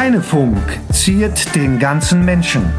[0.00, 0.56] Heinefunk
[0.94, 2.72] ziert den ganzen Menschen.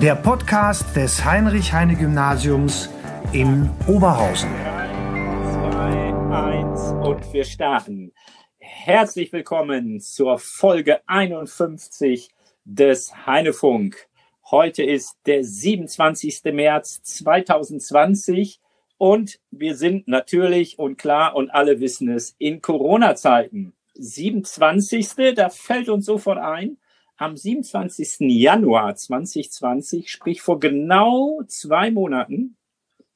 [0.00, 2.88] Der Podcast des Heinrich-Heine-Gymnasiums
[3.34, 4.48] in Oberhausen.
[4.48, 8.12] 2, 1 und wir starten.
[8.56, 12.30] Herzlich willkommen zur Folge 51
[12.64, 14.08] des Heinefunk.
[14.50, 16.40] Heute ist der 27.
[16.54, 18.62] März 2020
[18.96, 23.74] und wir sind natürlich und klar und alle wissen es in Corona-Zeiten.
[24.02, 25.34] 27.
[25.34, 26.78] Da fällt uns sofort ein,
[27.16, 28.16] am 27.
[28.20, 32.56] Januar 2020, sprich vor genau zwei Monaten,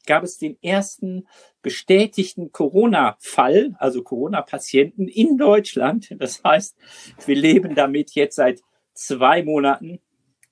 [0.06, 1.26] gab es den ersten
[1.62, 6.14] bestätigten Corona-Fall, also Corona-Patienten in Deutschland.
[6.18, 6.76] Das heißt,
[7.26, 8.60] wir leben damit jetzt seit
[8.94, 9.98] zwei Monaten.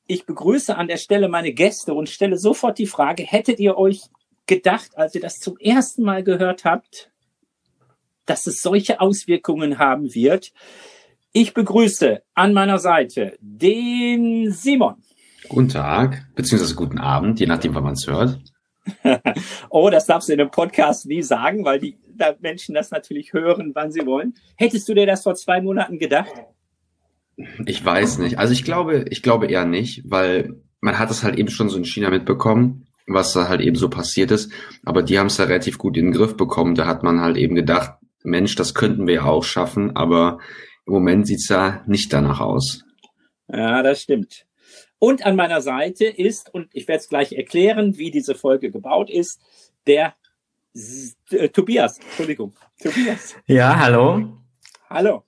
[0.09, 4.03] Ich begrüße an der Stelle meine Gäste und stelle sofort die Frage, hättet ihr euch
[4.47, 7.13] gedacht, als ihr das zum ersten Mal gehört habt,
[8.27, 10.53] dass es solche Auswirkungen haben wird.
[11.33, 14.97] Ich begrüße an meiner Seite den Simon.
[15.48, 18.41] Guten Tag, beziehungsweise guten Abend, je nachdem, wann man es hört.
[19.70, 21.98] oh, das darfst du in einem Podcast nie sagen, weil die
[22.41, 24.34] Menschen das natürlich hören, wann sie wollen.
[24.56, 26.33] Hättest du dir das vor zwei Monaten gedacht?
[27.67, 28.39] Ich weiß nicht.
[28.39, 31.77] Also ich glaube, ich glaube eher nicht, weil man hat es halt eben schon so
[31.77, 34.52] in China mitbekommen, was da halt eben so passiert ist.
[34.84, 36.75] Aber die haben es ja relativ gut in den Griff bekommen.
[36.75, 40.39] Da hat man halt eben gedacht, Mensch, das könnten wir ja auch schaffen, aber
[40.86, 42.84] im Moment sieht's ja nicht danach aus.
[43.48, 44.47] Ja, das stimmt.
[44.98, 49.11] Und an meiner Seite ist, und ich werde es gleich erklären, wie diese Folge gebaut
[49.11, 49.41] ist,
[49.86, 50.14] der
[51.30, 51.98] äh, Tobias.
[51.98, 52.55] Entschuldigung.
[52.83, 53.36] Tobias.
[53.47, 54.39] Ja, hallo.
[54.89, 55.25] Hallo.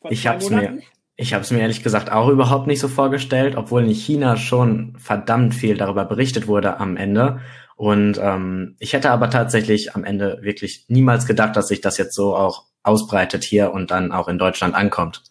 [0.00, 0.80] Von ich habe es mir,
[1.16, 4.96] ich habe es mir ehrlich gesagt auch überhaupt nicht so vorgestellt, obwohl in China schon
[4.98, 7.40] verdammt viel darüber berichtet wurde am Ende.
[7.84, 12.14] Und ähm, ich hätte aber tatsächlich am Ende wirklich niemals gedacht, dass sich das jetzt
[12.14, 15.22] so auch ausbreitet hier und dann auch in Deutschland ankommt.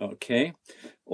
[0.00, 0.52] Okay.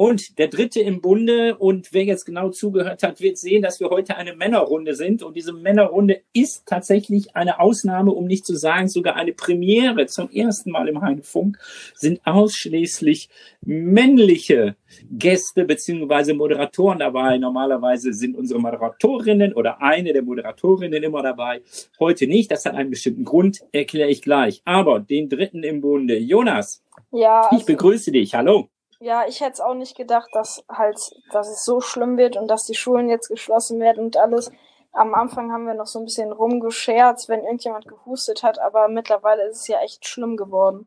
[0.00, 3.91] Und der dritte im Bunde und wer jetzt genau zugehört hat, wird sehen, dass wir
[3.91, 5.22] heute eine Männerrunde sind.
[5.22, 10.06] Und diese Männerrunde ist tatsächlich eine Ausnahme, um nicht zu sagen sogar eine Premiere.
[10.06, 11.59] Zum ersten Mal im Heinefunk
[11.94, 13.28] sind ausschließlich
[13.60, 14.75] männliche
[15.10, 17.37] Gäste beziehungsweise Moderatoren dabei.
[17.37, 21.60] Normalerweise sind unsere Moderatorinnen oder eine der Moderatorinnen immer dabei.
[21.99, 22.50] Heute nicht.
[22.50, 24.62] Das hat einen bestimmten Grund, erkläre ich gleich.
[24.65, 26.83] Aber den dritten im Bunde, Jonas.
[27.12, 27.43] Ja.
[27.43, 28.34] Also ich begrüße dich.
[28.34, 28.71] Hallo.
[29.03, 30.99] Ja, ich hätte es auch nicht gedacht, dass halt,
[31.33, 34.53] dass es so schlimm wird und dass die Schulen jetzt geschlossen werden und alles.
[34.93, 39.49] Am Anfang haben wir noch so ein bisschen rumgescherzt, wenn irgendjemand gehustet hat, aber mittlerweile
[39.49, 40.87] ist es ja echt schlimm geworden.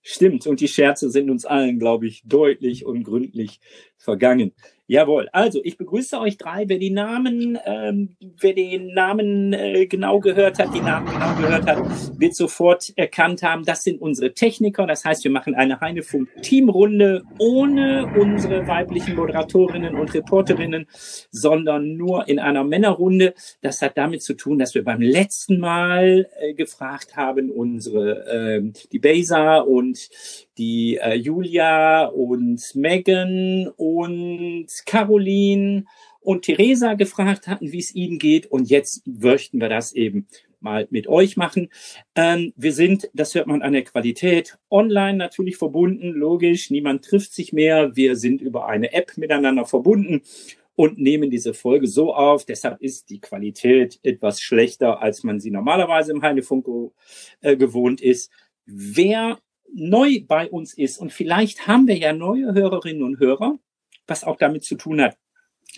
[0.00, 3.60] Stimmt, und die Scherze sind uns allen, glaube ich, deutlich und gründlich
[3.96, 4.54] vergangen.
[4.86, 6.68] Jawohl, also ich begrüße euch drei.
[6.68, 11.66] Wer die Namen, ähm, wer den Namen äh, genau gehört hat, die Namen genau gehört
[11.66, 14.86] hat, wird sofort erkannt haben, das sind unsere Techniker.
[14.86, 20.86] Das heißt, wir machen eine Heinefunk-Teamrunde ohne unsere weiblichen Moderatorinnen und Reporterinnen,
[21.30, 23.32] sondern nur in einer Männerrunde.
[23.62, 28.72] Das hat damit zu tun, dass wir beim letzten Mal äh, gefragt haben, unsere äh,
[28.92, 30.10] die Besa und
[30.58, 35.84] die äh, Julia und Megan und Caroline
[36.20, 38.46] und Theresa gefragt hatten, wie es ihnen geht.
[38.46, 40.26] Und jetzt möchten wir das eben
[40.60, 41.68] mal mit euch machen.
[42.16, 46.70] Ähm, wir sind, das hört man an der Qualität, online natürlich verbunden, logisch.
[46.70, 47.94] Niemand trifft sich mehr.
[47.94, 50.22] Wir sind über eine App miteinander verbunden
[50.74, 52.44] und nehmen diese Folge so auf.
[52.44, 56.66] Deshalb ist die Qualität etwas schlechter, als man sie normalerweise im Heinefunk
[57.42, 58.30] äh, gewohnt ist.
[58.66, 59.38] Wer
[59.74, 63.58] neu bei uns ist und vielleicht haben wir ja neue Hörerinnen und Hörer,
[64.06, 65.16] was auch damit zu tun hat,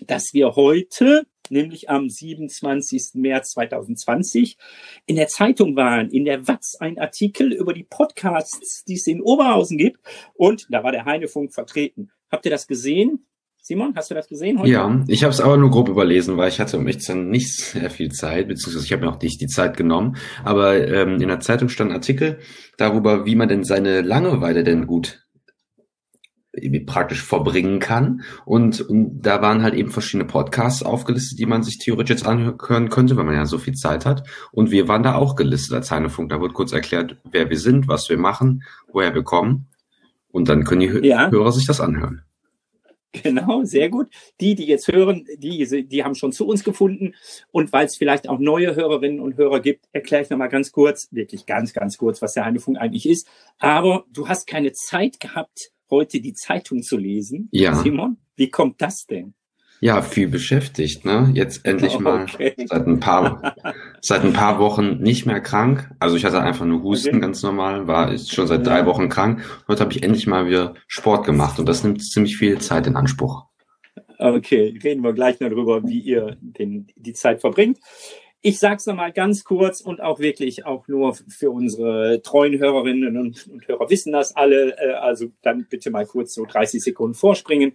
[0.05, 3.15] dass wir heute, nämlich am 27.
[3.15, 4.57] März 2020,
[5.05, 9.21] in der Zeitung waren, in der Watz ein Artikel über die Podcasts, die es in
[9.21, 9.99] Oberhausen gibt.
[10.33, 12.11] Und da war der Heinefunk vertreten.
[12.29, 13.25] Habt ihr das gesehen?
[13.67, 14.71] Simon, hast du das gesehen heute?
[14.71, 17.89] Ja, ich habe es aber nur grob überlesen, weil ich hatte um echt nicht sehr
[17.89, 20.15] viel Zeit, beziehungsweise ich habe mir auch nicht die Zeit genommen.
[20.45, 22.39] Aber ähm, in der Zeitung stand ein Artikel
[22.77, 25.27] darüber, wie man denn seine Langeweile denn gut
[26.85, 28.21] praktisch verbringen kann.
[28.45, 32.87] Und, und da waren halt eben verschiedene Podcasts aufgelistet, die man sich theoretisch jetzt anhören
[32.87, 34.23] könnte, weil man ja so viel Zeit hat.
[34.53, 36.29] Und wir waren da auch gelistet als Heinefunk.
[36.29, 38.63] Da wird kurz erklärt, wer wir sind, was wir machen,
[38.93, 39.67] woher wir kommen.
[40.29, 41.29] Und dann können die ja.
[41.29, 42.21] Hörer sich das anhören.
[43.23, 44.09] Genau, sehr gut.
[44.39, 47.15] Die, die jetzt hören, die, die haben schon zu uns gefunden.
[47.51, 51.07] Und weil es vielleicht auch neue Hörerinnen und Hörer gibt, erkläre ich nochmal ganz kurz,
[51.11, 53.27] wirklich ganz, ganz kurz, was der Heinefunk eigentlich ist.
[53.59, 57.49] Aber du hast keine Zeit gehabt, heute die Zeitung zu lesen.
[57.51, 57.75] Ja.
[57.75, 59.33] Simon, wie kommt das denn?
[59.79, 61.29] Ja, viel beschäftigt, ne?
[61.33, 62.53] Jetzt endlich mal okay.
[62.65, 63.55] seit ein paar,
[64.01, 65.89] seit ein paar Wochen nicht mehr krank.
[65.99, 67.19] Also ich hatte einfach nur Husten okay.
[67.19, 69.43] ganz normal, war ist schon seit drei Wochen krank.
[69.67, 72.95] Heute habe ich endlich mal wieder Sport gemacht und das nimmt ziemlich viel Zeit in
[72.95, 73.45] Anspruch.
[74.19, 77.77] Okay, reden wir gleich noch darüber, wie ihr den, die Zeit verbringt.
[78.41, 83.17] Ich sage es nochmal ganz kurz und auch wirklich auch nur für unsere treuen Hörerinnen
[83.17, 84.77] und, und Hörer wissen das alle.
[84.77, 87.73] Äh, also dann bitte mal kurz so 30 Sekunden vorspringen.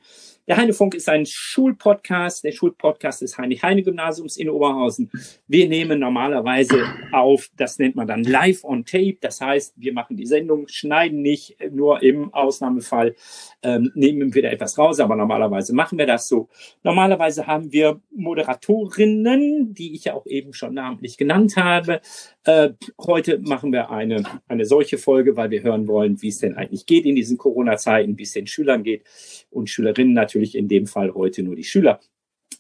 [0.49, 2.43] Der Heinefunk ist ein Schulpodcast.
[2.43, 5.09] Der Schulpodcast des Heinrich-Heine-Gymnasiums in Oberhausen.
[5.47, 9.19] Wir nehmen normalerweise auf, das nennt man dann live on tape.
[9.21, 13.15] Das heißt, wir machen die Sendung, schneiden nicht, nur im Ausnahmefall
[13.63, 16.49] ähm, nehmen wir da etwas raus, aber normalerweise machen wir das so.
[16.83, 22.01] Normalerweise haben wir Moderatorinnen, die ich ja auch eben schon namentlich genannt habe.
[22.45, 26.57] Äh, heute machen wir eine, eine solche Folge, weil wir hören wollen, wie es denn
[26.57, 29.05] eigentlich geht in diesen Corona-Zeiten, wie es den Schülern geht
[29.51, 32.01] und Schülerinnen natürlich in dem Fall heute nur die Schüler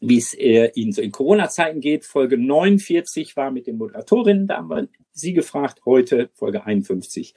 [0.02, 2.04] wie es äh, ihnen so in Corona-Zeiten geht.
[2.04, 5.80] Folge 49 war mit den Moderatorinnen, da haben wir sie gefragt.
[5.84, 7.34] Heute Folge 51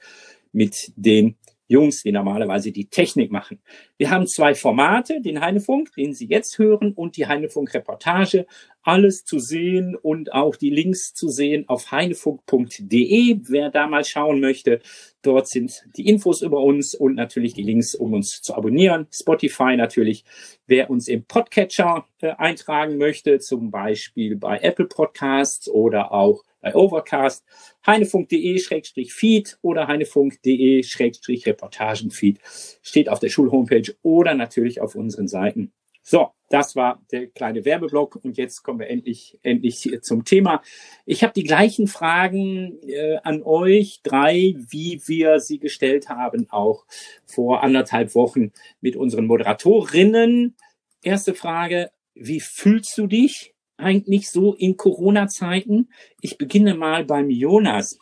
[0.52, 1.36] mit den
[1.68, 3.60] Jungs, die normalerweise die Technik machen.
[3.98, 8.46] Wir haben zwei Formate, den Heinefunk, den Sie jetzt hören, und die Heinefunk-Reportage.
[8.86, 14.38] Alles zu sehen und auch die Links zu sehen auf heinefunk.de, wer da mal schauen
[14.38, 14.78] möchte.
[15.22, 19.08] Dort sind die Infos über uns und natürlich die Links, um uns zu abonnieren.
[19.10, 20.24] Spotify natürlich.
[20.68, 26.72] Wer uns im Podcatcher äh, eintragen möchte, zum Beispiel bei Apple Podcasts oder auch bei
[26.72, 27.44] Overcast,
[27.84, 32.38] heinefunk.de-feed oder heinefunk.de-reportagenfeed
[32.82, 35.72] steht auf der Schulhomepage oder natürlich auf unseren Seiten.
[36.02, 40.62] So, das war der kleine Werbeblock und jetzt kommen wir endlich endlich zum Thema.
[41.04, 46.86] Ich habe die gleichen Fragen äh, an euch drei, wie wir sie gestellt haben, auch
[47.24, 50.54] vor anderthalb Wochen mit unseren Moderatorinnen.
[51.02, 53.54] Erste Frage, wie fühlst du dich?
[53.76, 55.90] eigentlich so in Corona-Zeiten?
[56.20, 57.98] Ich beginne mal beim Jonas.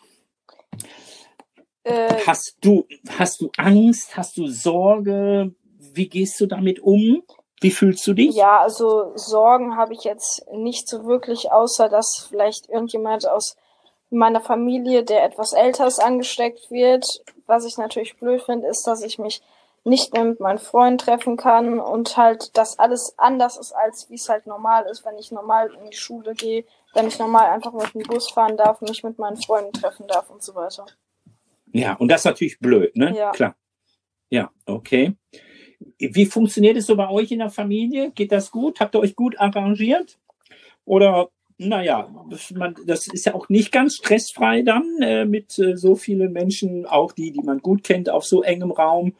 [1.83, 2.87] Äh, hast du,
[3.19, 4.17] hast du Angst?
[4.17, 5.55] Hast du Sorge?
[5.93, 7.23] Wie gehst du damit um?
[7.65, 8.35] Wie fühlst du dich?
[8.35, 13.57] Ja, also Sorgen habe ich jetzt nicht so wirklich, außer dass vielleicht irgendjemand aus
[14.11, 17.23] meiner Familie, der etwas älter ist, angesteckt wird.
[17.47, 19.41] Was ich natürlich blöd finde, ist, dass ich mich
[19.83, 24.17] nicht mehr mit meinen Freunden treffen kann und halt, dass alles anders ist, als wie
[24.17, 27.73] es halt normal ist, wenn ich normal in die Schule gehe, wenn ich normal einfach
[27.73, 30.85] mit dem Bus fahren darf mich mit meinen Freunden treffen darf und so weiter.
[31.73, 33.17] Ja, und das ist natürlich blöd, ne?
[33.17, 33.31] Ja.
[33.31, 33.57] Klar.
[34.29, 35.17] Ja, okay.
[35.99, 38.11] Wie funktioniert es so bei euch in der Familie?
[38.15, 38.81] Geht das gut?
[38.81, 40.19] Habt ihr euch gut arrangiert?
[40.85, 41.29] Oder,
[41.59, 45.95] naja, das, man, das ist ja auch nicht ganz stressfrei dann äh, mit äh, so
[45.95, 49.15] vielen Menschen, auch die, die man gut kennt, auf so engem Raum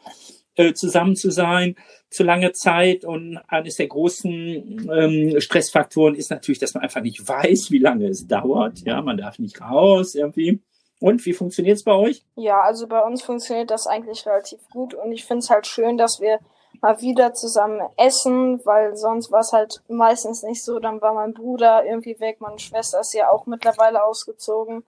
[0.57, 1.77] äh, zusammen zu sein,
[2.11, 3.05] zu lange Zeit.
[3.05, 8.09] Und eines der großen ähm, Stressfaktoren ist natürlich, dass man einfach nicht weiß, wie lange
[8.09, 8.81] es dauert.
[8.85, 10.61] Ja, man darf nicht raus irgendwie.
[11.01, 12.25] Und wie funktioniert es bei euch?
[12.37, 15.99] Ja, also bei uns funktioniert das eigentlich relativ gut und ich finde es halt schön,
[15.99, 16.39] dass wir
[16.85, 20.79] mal wieder zusammen essen, weil sonst war es halt meistens nicht so.
[20.79, 24.85] Dann war mein Bruder irgendwie weg, meine Schwester ist ja auch mittlerweile ausgezogen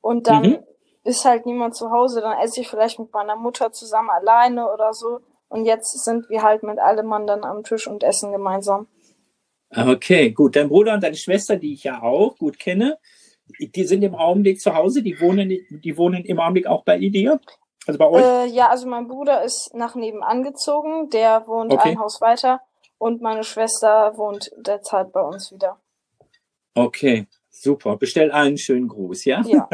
[0.00, 0.58] und dann mhm
[1.04, 4.92] ist halt niemand zu Hause, dann esse ich vielleicht mit meiner Mutter zusammen alleine oder
[4.92, 5.20] so.
[5.48, 8.86] Und jetzt sind wir halt mit allem Mann dann am Tisch und essen gemeinsam.
[9.74, 10.56] Okay, gut.
[10.56, 12.98] Dein Bruder und deine Schwester, die ich ja auch gut kenne,
[13.58, 17.40] die sind im Augenblick zu Hause, die wohnen, die wohnen im Augenblick auch bei dir?
[17.90, 18.24] Also bei euch?
[18.24, 21.90] Äh, ja, also mein Bruder ist nach nebenan gezogen, der wohnt okay.
[21.90, 22.60] ein Haus weiter
[22.98, 25.78] und meine Schwester wohnt derzeit bei uns wieder.
[26.74, 27.26] Okay,
[27.62, 29.42] Super, bestell einen schönen Gruß, ja?
[29.42, 29.68] Ja.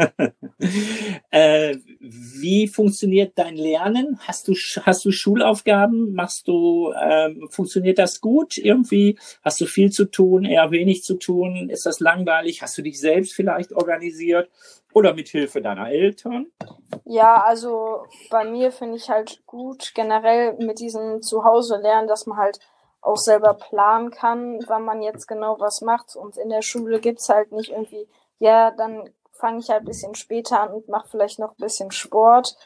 [1.31, 4.19] äh, wie funktioniert dein Lernen?
[4.27, 6.13] Hast du hast du Schulaufgaben?
[6.13, 9.17] Machst du ähm, funktioniert das gut irgendwie?
[9.41, 11.69] Hast du viel zu tun, eher wenig zu tun?
[11.69, 12.61] Ist das langweilig?
[12.61, 14.49] Hast du dich selbst vielleicht organisiert
[14.91, 16.47] oder mit Hilfe deiner Eltern?
[17.05, 22.37] Ja, also bei mir finde ich halt gut generell mit diesem Zuhause lernen, dass man
[22.37, 22.59] halt
[23.01, 26.15] auch selber planen kann, wann man jetzt genau was macht.
[26.15, 28.07] Und in der Schule gibt's halt nicht irgendwie,
[28.39, 31.91] ja, dann fange ich halt ein bisschen später an und mache vielleicht noch ein bisschen
[31.91, 32.57] Sport.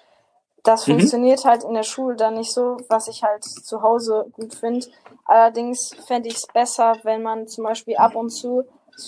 [0.63, 0.93] Das mhm.
[0.93, 4.88] funktioniert halt in der Schule dann nicht so, was ich halt zu Hause gut finde.
[5.25, 8.65] Allerdings fände ich es besser, wenn man zum Beispiel ab und zu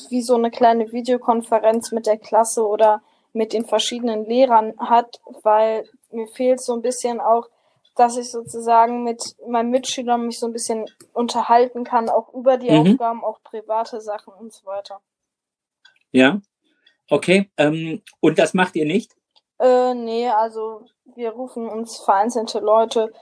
[0.09, 3.01] wie so eine kleine Videokonferenz mit der Klasse oder
[3.33, 7.47] mit den verschiedenen Lehrern hat, weil mir fehlt so ein bisschen auch
[7.95, 12.71] dass ich sozusagen mit meinen Mitschülern mich so ein bisschen unterhalten kann, auch über die
[12.71, 12.91] mhm.
[12.91, 15.01] Aufgaben, auch private Sachen und so weiter.
[16.11, 16.41] Ja,
[17.09, 17.49] okay.
[17.57, 19.15] Ähm, und das macht ihr nicht?
[19.59, 20.85] Äh, nee, also
[21.15, 23.13] wir rufen uns vereinzelte Leute,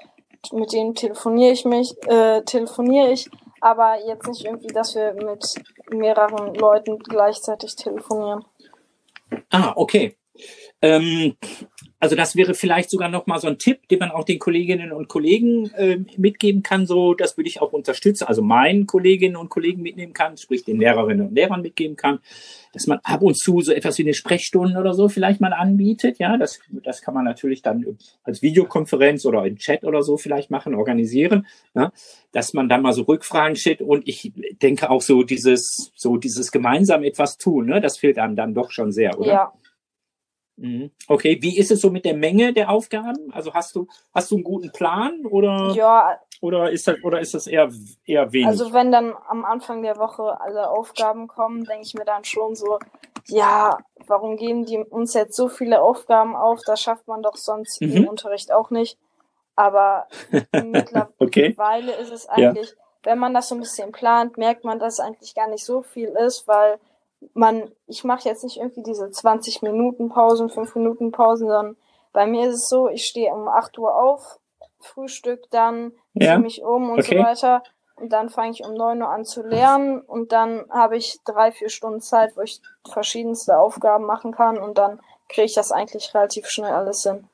[0.51, 5.55] mit denen telefoniere ich mich, äh, telefoniere ich, aber jetzt nicht irgendwie, dass wir mit
[5.91, 8.43] mehreren Leuten gleichzeitig telefonieren.
[9.49, 10.17] Ah, okay.
[10.81, 11.37] Ähm,
[12.01, 14.91] also das wäre vielleicht sogar noch mal so ein Tipp, den man auch den Kolleginnen
[14.91, 16.87] und Kollegen äh, mitgeben kann.
[16.87, 18.25] So, das würde ich auch unterstützen.
[18.25, 22.17] Also meinen Kolleginnen und Kollegen mitnehmen kann, sprich den Lehrerinnen und Lehrern mitgeben kann,
[22.73, 26.17] dass man ab und zu so etwas wie eine Sprechstunde oder so vielleicht mal anbietet.
[26.17, 27.85] Ja, das, das kann man natürlich dann
[28.23, 31.45] als Videokonferenz oder im Chat oder so vielleicht machen, organisieren.
[31.75, 31.91] Ja,
[32.31, 36.51] dass man dann mal so Rückfragen stellt und ich denke auch so dieses, so dieses
[36.51, 37.67] gemeinsam etwas tun.
[37.67, 39.27] Ne, das fehlt einem dann doch schon sehr, oder?
[39.27, 39.53] Ja.
[41.07, 43.31] Okay, wie ist es so mit der Menge der Aufgaben?
[43.33, 47.33] Also hast du hast du einen guten Plan oder ja, oder ist das oder ist
[47.33, 47.71] das eher
[48.05, 48.47] eher wenig?
[48.47, 52.55] also wenn dann am Anfang der Woche alle Aufgaben kommen, denke ich mir dann schon
[52.55, 52.79] so,
[53.27, 53.77] ja,
[54.07, 56.61] warum geben die uns jetzt so viele Aufgaben auf?
[56.65, 57.97] Das schafft man doch sonst Mhm.
[57.97, 58.97] im Unterricht auch nicht.
[59.55, 60.07] Aber
[60.53, 62.01] mittlerweile okay.
[62.01, 65.35] ist es eigentlich, wenn man das so ein bisschen plant, merkt man, dass es eigentlich
[65.35, 66.79] gar nicht so viel ist, weil
[67.33, 71.77] man, ich mache jetzt nicht irgendwie diese 20 Minuten Pausen, 5 Minuten Pausen, sondern
[72.13, 74.39] bei mir ist es so, ich stehe um 8 Uhr auf,
[74.79, 76.33] Frühstück dann, Ja.
[76.33, 77.15] ziehe mich um und Okay.
[77.15, 77.63] so weiter.
[77.95, 81.51] Und dann fange ich um 9 Uhr an zu lernen und dann habe ich drei,
[81.51, 82.59] vier Stunden Zeit, wo ich
[82.89, 84.99] verschiedenste Aufgaben machen kann und dann
[85.29, 87.27] kriege ich das eigentlich relativ schnell alles hin.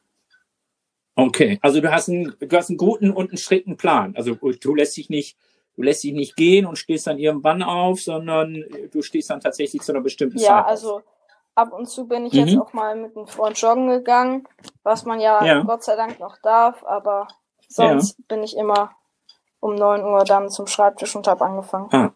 [1.15, 4.15] Okay, also du hast einen du hast einen guten und einen strikten Plan.
[4.15, 5.38] Also du lässt dich nicht
[5.77, 9.81] du lässt dich nicht gehen und stehst dann irgendwann auf, sondern du stehst dann tatsächlich
[9.84, 10.48] zu einer bestimmten Zeit.
[10.48, 11.01] Ja, also
[11.55, 12.39] ab und zu bin ich Mhm.
[12.39, 14.48] jetzt auch mal mit einem Freund joggen gegangen,
[14.84, 15.62] was man ja, Ja.
[15.62, 17.27] Gott sei Dank noch darf, aber
[17.69, 18.91] sonst bin ich immer
[19.60, 21.89] um 9 Uhr dann zum Schreibtisch und habe angefangen.
[21.93, 22.13] Ah.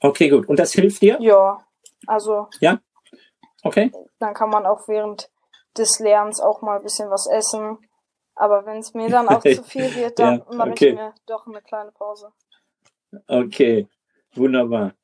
[0.00, 0.48] Okay, gut.
[0.48, 1.16] Und das hilft dir?
[1.20, 1.58] Ja,
[2.06, 2.48] also
[3.62, 3.92] Okay.
[4.18, 5.30] dann kann man auch während
[5.76, 7.78] des Lernens auch mal ein bisschen was essen.
[8.34, 10.88] Aber wenn es mir dann auch zu viel wird, dann Ja, mache okay.
[10.88, 12.32] ich mir doch eine kleine Pause.
[13.26, 13.86] Okay.
[14.34, 14.94] Wunderbar.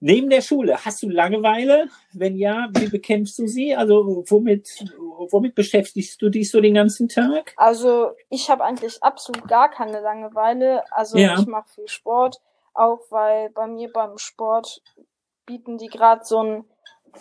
[0.00, 1.88] Neben der Schule, hast du Langeweile?
[2.12, 3.74] Wenn ja, wie bekämpfst du sie?
[3.74, 4.84] Also womit,
[5.30, 7.54] womit beschäftigst du dich so den ganzen Tag?
[7.56, 10.82] Also ich habe eigentlich absolut gar keine Langeweile.
[10.92, 11.38] Also Ja.
[11.38, 12.40] ich mache viel Sport,
[12.74, 14.82] auch weil bei mir beim Sport
[15.46, 16.64] bieten die gerade so ein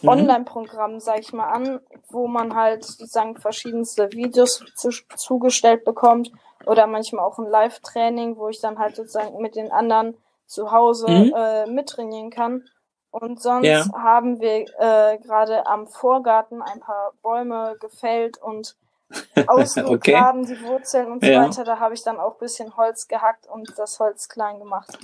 [0.02, 0.10] Mhm.
[0.10, 6.32] Online-Programm, sag ich mal, an, wo man halt sozusagen verschiedenste Videos zu, zugestellt bekommt
[6.66, 11.08] oder manchmal auch ein Live-Training, wo ich dann halt sozusagen mit den anderen zu Hause
[11.08, 11.34] Mhm.
[11.36, 12.64] äh, mittrainieren kann.
[13.12, 13.86] Und sonst Ja.
[13.94, 18.76] haben wir äh, gerade am Vorgarten ein paar Bäume gefällt und
[19.48, 21.44] ausgegraben, die Wurzeln und so Ja.
[21.44, 21.64] weiter.
[21.64, 24.98] Da habe ich dann auch ein bisschen Holz gehackt und das Holz klein gemacht.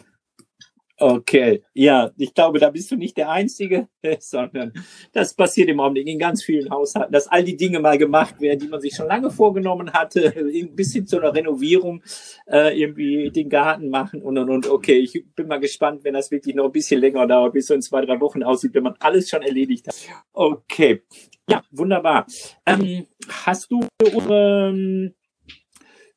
[1.01, 3.87] Okay, ja, ich glaube, da bist du nicht der Einzige,
[4.19, 4.73] sondern
[5.13, 8.59] das passiert im Augenblick in ganz vielen Haushalten, dass all die Dinge mal gemacht werden,
[8.59, 10.33] die man sich schon lange vorgenommen hatte,
[10.73, 12.03] bis hin zu einer Renovierung,
[12.47, 14.67] äh, irgendwie den Garten machen und und und.
[14.67, 17.73] Okay, ich bin mal gespannt, wenn das wirklich noch ein bisschen länger dauert, bis so
[17.73, 19.95] in zwei, drei Wochen aussieht, wenn man alles schon erledigt hat.
[20.33, 21.03] Okay,
[21.49, 22.27] ja, wunderbar.
[22.65, 25.13] Ähm, hast du unsere, ähm,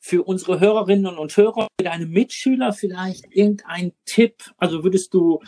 [0.03, 4.35] für unsere Hörerinnen und Hörer, für deine Mitschüler vielleicht irgendein Tipp?
[4.57, 5.41] Also würdest du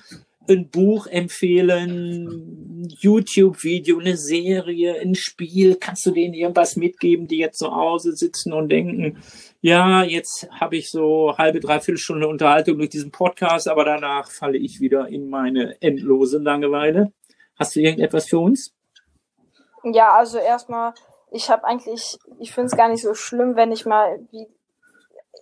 [0.48, 5.74] ein Buch empfehlen, YouTube-Video, eine Serie, ein Spiel?
[5.74, 9.18] Kannst du denen irgendwas mitgeben, die jetzt zu Hause sitzen und denken,
[9.60, 14.58] ja, jetzt habe ich so halbe, dreiviertel Stunde Unterhaltung durch diesen Podcast, aber danach falle
[14.58, 17.12] ich wieder in meine endlose Langeweile.
[17.56, 18.72] Hast du irgendetwas für uns?
[19.82, 20.94] Ja, also erstmal,
[21.34, 24.46] ich habe eigentlich, ich finde es gar nicht so schlimm, wenn ich mal wie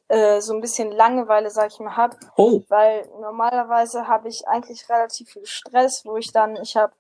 [0.09, 4.89] äh, so ein bisschen Langeweile, sag ich mal, hab, Oh, weil normalerweise habe ich eigentlich
[4.89, 6.93] relativ viel Stress, wo ich dann, ich habe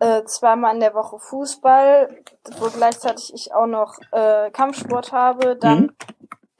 [0.00, 2.22] äh, zweimal in der Woche Fußball,
[2.58, 5.96] wo gleichzeitig ich auch noch äh, Kampfsport habe, dann Mhm.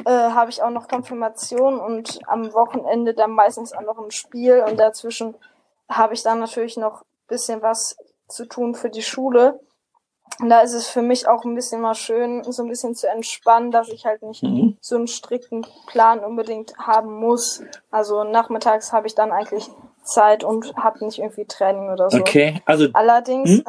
[0.05, 4.63] äh, habe ich auch noch Konfirmation und am Wochenende dann meistens auch noch ein Spiel
[4.69, 5.35] und dazwischen
[5.89, 7.97] habe ich dann natürlich noch bisschen was
[8.29, 9.61] zu tun für die Schule.
[10.39, 13.09] Und da ist es für mich auch ein bisschen mal schön, so ein bisschen zu
[13.09, 14.77] entspannen, dass ich halt nicht Mhm.
[14.81, 17.63] so einen strikten Plan unbedingt haben muss.
[17.91, 19.69] Also nachmittags habe ich dann eigentlich
[20.03, 22.19] Zeit und habe nicht irgendwie Training oder so.
[22.19, 22.63] okay.
[22.65, 23.65] Also, Allerdings, Hm?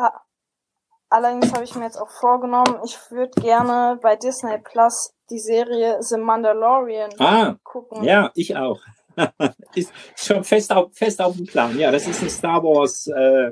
[1.10, 6.01] allerdings habe ich mir jetzt auch vorgenommen, ich würde gerne bei Disney Plus die Serie
[6.01, 8.03] The Mandalorian ah, gucken.
[8.03, 8.80] Ja, ich auch.
[9.75, 11.77] ist schon fest auf, fest auf dem Plan.
[11.77, 13.51] Ja, das ist ein Star Wars, äh,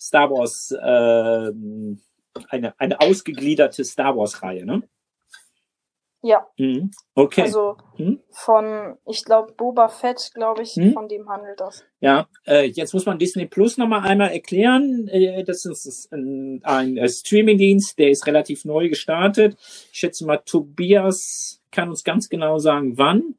[0.00, 2.00] Star Wars, ähm,
[2.48, 4.82] eine, eine ausgegliederte Star Wars Reihe, ne?
[6.24, 6.92] Ja, Mhm.
[7.16, 7.42] Okay.
[7.42, 8.20] also Hm?
[8.30, 10.92] von, ich glaube, Boba Fett, glaube ich, Hm?
[10.92, 11.84] von dem handelt das.
[11.98, 15.08] ja, äh, jetzt muss man Disney Plus nochmal einmal erklären.
[15.08, 19.56] Äh, das ist ein, ein äh, Streamingdienst, der ist relativ neu gestartet.
[19.92, 23.34] Ich schätze mal, Tobias kann uns ganz genau sagen, wann.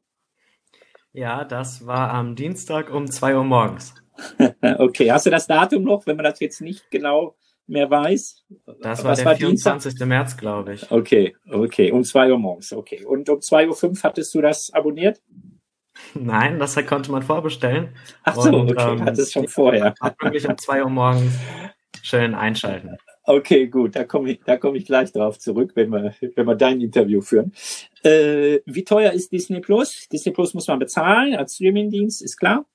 [1.14, 3.94] Ja, das war am Dienstag um zwei Uhr morgens.
[4.78, 7.34] Okay, hast du das Datum noch, wenn man das jetzt nicht genau
[7.66, 8.44] mehr weiß?
[8.80, 9.90] Das war Was der war 24.
[9.92, 10.08] Dienstag?
[10.08, 10.90] März, glaube ich.
[10.90, 11.90] Okay, okay.
[11.92, 13.04] Um zwei Uhr morgens, okay.
[13.04, 15.20] Und um zwei Uhr fünf hattest du das abonniert?
[16.14, 17.94] Nein, das konnte man vorbestellen.
[18.22, 19.94] Ach so, und, okay, ähm, hattest schon vorher.
[20.20, 21.34] Wirklich um zwei Uhr morgens
[22.02, 22.96] schön einschalten.
[23.26, 26.54] Okay, gut, da komme ich, da komme ich gleich drauf zurück, wenn wir, wenn wir
[26.56, 27.54] dein Interview führen.
[28.02, 30.08] Äh, wie teuer ist Disney Plus?
[30.12, 32.66] Disney Plus muss man bezahlen als Streamingdienst, ist klar.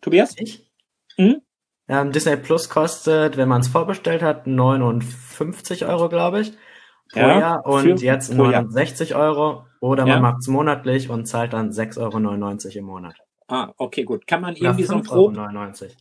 [0.00, 0.36] Tobias?
[0.38, 0.64] Ich?
[1.16, 1.42] Hm?
[1.88, 6.52] Ähm, Disney Plus kostet, wenn man es vorbestellt hat, 59 Euro, glaube ich,
[7.12, 9.20] pro ja, Jahr und jetzt 69 Jahr.
[9.20, 9.64] Euro.
[9.80, 10.20] Oder man ja.
[10.20, 13.14] macht es monatlich und zahlt dann 6,99 Euro im Monat.
[13.46, 14.26] Ah, okay, gut.
[14.26, 15.30] Kann man irgendwie so ein Pro...
[15.30, 15.92] 5,99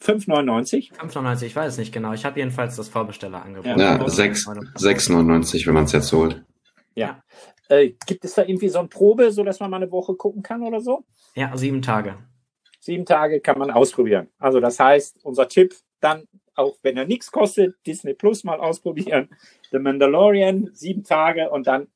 [0.00, 0.92] 5,99?
[0.92, 2.12] 5,99, ich weiß es nicht genau.
[2.12, 3.76] Ich habe jedenfalls das Vorbestellerangebot.
[3.76, 6.44] Ja, 6,99, wenn man es jetzt holt.
[6.94, 7.22] Ja.
[7.68, 10.42] Äh, gibt es da irgendwie so ein Probe, so dass man mal eine Woche gucken
[10.42, 11.04] kann oder so?
[11.36, 12.18] Ja, sieben Tage.
[12.84, 14.26] Sieben Tage kann man ausprobieren.
[14.40, 16.24] Also das heißt, unser Tipp, dann
[16.56, 19.28] auch wenn er nichts kostet, Disney Plus mal ausprobieren.
[19.70, 21.86] The Mandalorian, sieben Tage und dann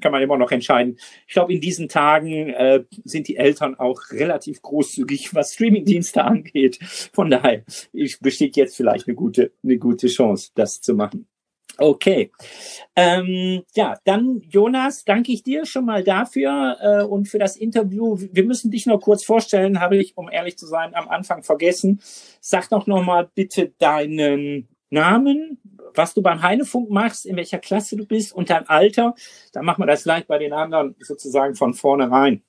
[0.00, 0.98] kann man immer noch entscheiden.
[1.28, 6.80] Ich glaube, in diesen Tagen äh, sind die Eltern auch relativ großzügig, was Streamingdienste angeht.
[7.12, 7.62] Von daher
[8.20, 11.28] besteht jetzt vielleicht eine gute, eine gute Chance, das zu machen.
[11.76, 12.32] Okay.
[12.96, 18.16] Ähm, ja, dann Jonas, danke ich dir schon mal dafür äh, und für das Interview.
[18.18, 22.00] Wir müssen dich noch kurz vorstellen, habe ich, um ehrlich zu sein, am Anfang vergessen.
[22.40, 25.60] Sag doch noch mal bitte deinen Namen,
[25.94, 29.14] was du beim Heinefunk machst, in welcher Klasse du bist und dein Alter.
[29.52, 32.42] Dann machen wir das gleich bei den anderen sozusagen von vornherein.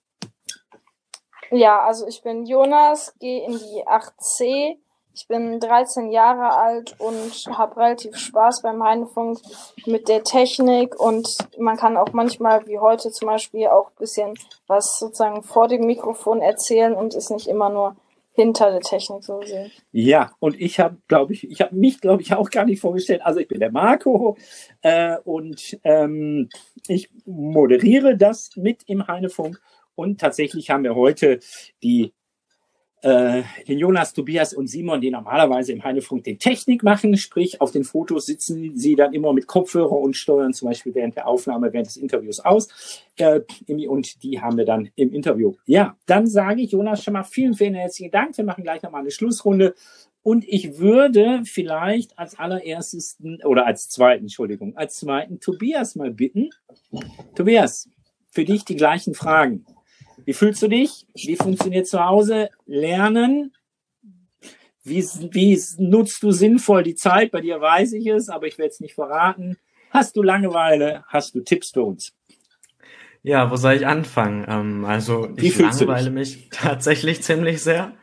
[1.51, 4.77] Ja, also ich bin Jonas, gehe in die 8C
[5.19, 9.39] ich bin 13 Jahre alt und habe relativ Spaß beim Heinefunk
[9.85, 14.33] mit der Technik und man kann auch manchmal, wie heute zum Beispiel, auch ein bisschen
[14.67, 17.97] was sozusagen vor dem Mikrofon erzählen und ist nicht immer nur
[18.31, 19.69] hinter der Technik so sehen.
[19.91, 23.21] Ja, und ich habe, glaube ich, ich habe mich, glaube ich, auch gar nicht vorgestellt.
[23.21, 24.37] Also ich bin der Marco
[24.81, 26.47] äh, und ähm,
[26.87, 29.59] ich moderiere das mit im Heinefunk.
[29.95, 31.39] Und tatsächlich haben wir heute
[31.83, 32.13] die
[33.01, 37.71] äh, den Jonas, Tobias und Simon, die normalerweise im Heinefunk den Technik machen, sprich auf
[37.71, 41.71] den Fotos sitzen sie dann immer mit Kopfhörer und steuern zum Beispiel während der Aufnahme,
[41.71, 42.67] während des Interviews aus.
[43.15, 43.41] Äh,
[43.87, 45.53] und die haben wir dann im Interview.
[45.65, 48.37] Ja, dann sage ich Jonas schon mal vielen, vielen herzlichen Dank.
[48.37, 49.75] Wir machen gleich nochmal eine Schlussrunde.
[50.21, 56.49] Und ich würde vielleicht als allererstes oder als zweiten, Entschuldigung, als zweiten Tobias mal bitten.
[57.35, 57.89] Tobias,
[58.29, 59.65] für dich die gleichen Fragen.
[60.29, 61.07] Wie fühlst du dich?
[61.15, 62.49] Wie funktioniert zu Hause?
[62.67, 63.51] Lernen?
[64.83, 67.31] Wie, wie nutzt du sinnvoll die Zeit?
[67.31, 69.57] Bei dir weiß ich es, aber ich werde es nicht verraten.
[69.89, 71.03] Hast du Langeweile?
[71.07, 72.13] Hast du Tipps für uns?
[73.23, 74.45] Ja, wo soll ich anfangen?
[74.47, 77.93] Ähm, also ich langweile mich tatsächlich ziemlich sehr.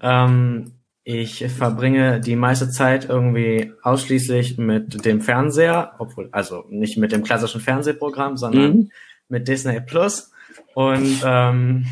[0.00, 0.72] Ähm,
[1.04, 7.22] ich verbringe die meiste Zeit irgendwie ausschließlich mit dem Fernseher, obwohl, also nicht mit dem
[7.22, 8.90] klassischen Fernsehprogramm, sondern mhm.
[9.28, 10.32] mit Disney Plus.
[10.74, 11.86] Und ähm,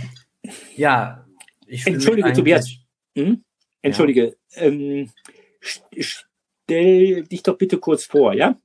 [0.77, 1.25] ja,
[1.67, 2.71] ich Entschuldige, Tobias.
[3.17, 3.43] Hm?
[3.83, 4.37] Entschuldige.
[4.51, 4.62] Ja.
[4.62, 5.11] Ähm,
[5.61, 8.57] stell dich doch bitte kurz vor, ja?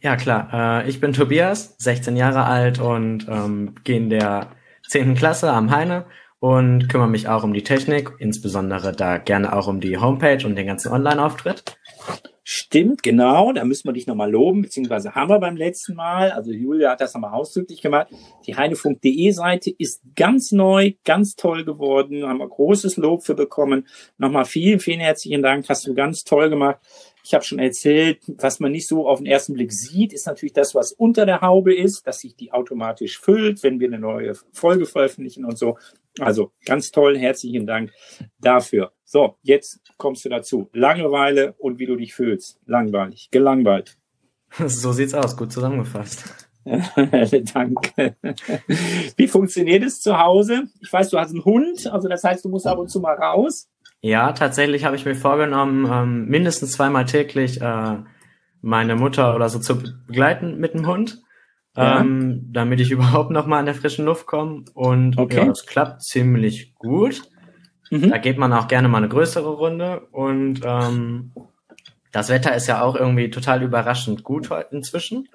[0.00, 0.82] Ja, klar.
[0.84, 4.48] Äh, ich bin Tobias, 16 Jahre alt und ähm, gehe in der
[4.88, 5.14] 10.
[5.14, 6.06] Klasse am Heine
[6.40, 10.56] und kümmere mich auch um die Technik, insbesondere da gerne auch um die Homepage und
[10.56, 11.76] den ganzen Online-Auftritt.
[12.44, 13.52] Stimmt, genau.
[13.52, 16.32] Da müssen wir dich nochmal loben, beziehungsweise haben wir beim letzten Mal.
[16.32, 18.08] Also Julia hat das nochmal ausdrücklich gemacht.
[18.46, 22.26] Die heinefunk.de Seite ist ganz neu, ganz toll geworden.
[22.26, 23.86] Haben wir großes Lob für bekommen.
[24.18, 25.68] Nochmal vielen, vielen herzlichen Dank.
[25.68, 26.78] Hast du ganz toll gemacht.
[27.24, 30.54] Ich habe schon erzählt, was man nicht so auf den ersten Blick sieht, ist natürlich
[30.54, 34.34] das, was unter der Haube ist, dass sich die automatisch füllt, wenn wir eine neue
[34.52, 35.78] Folge veröffentlichen und so.
[36.18, 37.92] Also ganz toll, herzlichen Dank
[38.40, 38.92] dafür.
[39.12, 40.70] So, jetzt kommst du dazu.
[40.72, 42.58] Langeweile und wie du dich fühlst.
[42.64, 43.98] Langweilig, gelangweilt.
[44.66, 46.48] So sieht's aus, gut zusammengefasst.
[46.64, 48.16] Danke.
[49.16, 50.62] Wie funktioniert es zu Hause?
[50.80, 53.14] Ich weiß, du hast einen Hund, also das heißt, du musst ab und zu mal
[53.14, 53.68] raus.
[54.00, 57.98] Ja, tatsächlich habe ich mir vorgenommen, ähm, mindestens zweimal täglich äh,
[58.62, 61.22] meine Mutter oder so zu begleiten mit dem Hund,
[61.76, 62.00] ja.
[62.00, 64.64] ähm, damit ich überhaupt noch mal in der frischen Luft komme.
[64.72, 65.36] Und okay.
[65.36, 67.22] ja, das klappt ziemlich gut.
[67.92, 68.10] Mhm.
[68.10, 70.00] Da geht man auch gerne mal eine größere Runde.
[70.12, 71.32] Und ähm,
[72.10, 75.28] das Wetter ist ja auch irgendwie total überraschend gut inzwischen.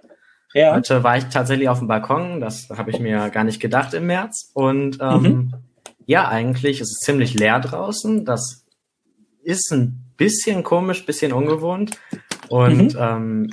[0.53, 0.73] Ja.
[0.73, 4.07] Heute war ich tatsächlich auf dem Balkon, das habe ich mir gar nicht gedacht im
[4.07, 4.51] März.
[4.53, 5.53] Und ähm, mhm.
[6.07, 8.23] Ja, eigentlich ist es ziemlich leer draußen.
[8.23, 8.65] Das
[9.43, 11.99] ist ein bisschen komisch, bisschen ungewohnt.
[12.47, 12.99] Und mhm.
[12.99, 13.49] ähm,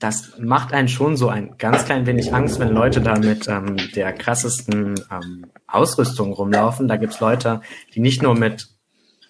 [0.00, 3.76] das macht einen schon so ein ganz klein wenig Angst, wenn Leute da mit ähm,
[3.94, 6.88] der krassesten ähm, Ausrüstung rumlaufen.
[6.88, 7.60] Da gibt's Leute,
[7.94, 8.68] die nicht nur mit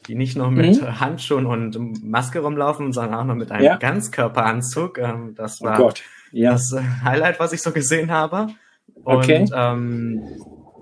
[0.07, 1.01] die nicht nur mit mhm.
[1.01, 3.77] Handschuhen und Maske rumlaufen, sondern auch noch mit einem ja.
[3.77, 4.99] Ganzkörperanzug.
[4.99, 5.93] Ähm, das oh war oh
[6.33, 6.53] ja.
[6.53, 8.49] das äh, Highlight, was ich so gesehen habe.
[9.05, 9.45] Und okay.
[9.55, 10.23] ähm,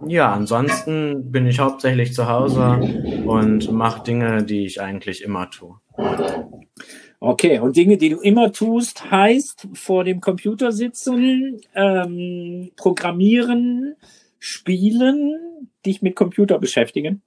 [0.07, 2.79] ja, ansonsten bin ich hauptsächlich zu Hause
[3.27, 5.74] und mache Dinge, die ich eigentlich immer tue.
[7.20, 13.96] Okay, und Dinge, die du immer tust, heißt vor dem Computer sitzen, ähm, programmieren,
[14.38, 17.22] spielen, dich mit Computer beschäftigen.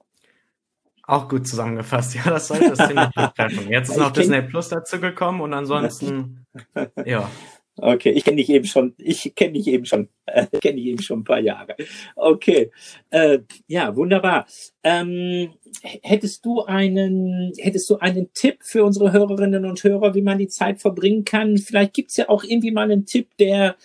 [1.04, 2.14] Auch gut zusammengefasst.
[2.14, 3.68] Ja, das sollte es ziemlich treffen.
[3.70, 6.46] Jetzt ist noch Disney Plus dazu gekommen und ansonsten,
[7.04, 7.30] ja.
[7.78, 11.02] Okay, ich kenne dich eben schon, ich kenne dich eben schon, äh, kenne dich eben
[11.02, 11.74] schon ein paar Jahre.
[12.16, 12.70] Okay,
[13.10, 14.46] äh, ja, wunderbar.
[14.82, 15.54] Ähm,
[16.02, 20.48] hättest du einen, hättest du einen Tipp für unsere Hörerinnen und Hörer, wie man die
[20.48, 21.56] Zeit verbringen kann?
[21.56, 23.76] Vielleicht gibt's ja auch irgendwie mal einen Tipp, der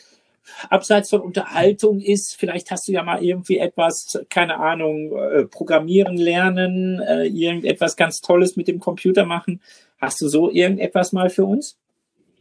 [0.69, 2.35] abseits von Unterhaltung ist.
[2.35, 8.19] Vielleicht hast du ja mal irgendwie etwas, keine Ahnung, äh, programmieren lernen, äh, irgendetwas ganz
[8.19, 9.61] Tolles mit dem Computer machen.
[9.97, 11.77] Hast du so irgendetwas mal für uns?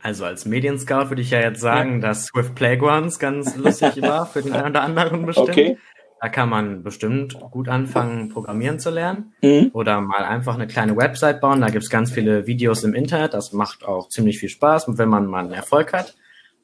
[0.07, 2.07] Also als Medienscout würde ich ja jetzt sagen, ja.
[2.07, 5.49] dass Swift Playgrounds ganz lustig war für den einen oder anderen bestimmt.
[5.49, 5.79] Okay.
[6.21, 9.35] Da kann man bestimmt gut anfangen, programmieren zu lernen.
[9.42, 9.73] Mhm.
[9.73, 11.61] Oder mal einfach eine kleine Website bauen.
[11.61, 13.35] Da gibt's ganz viele Videos im Internet.
[13.35, 16.14] Das macht auch ziemlich viel Spaß, wenn man mal einen Erfolg hat.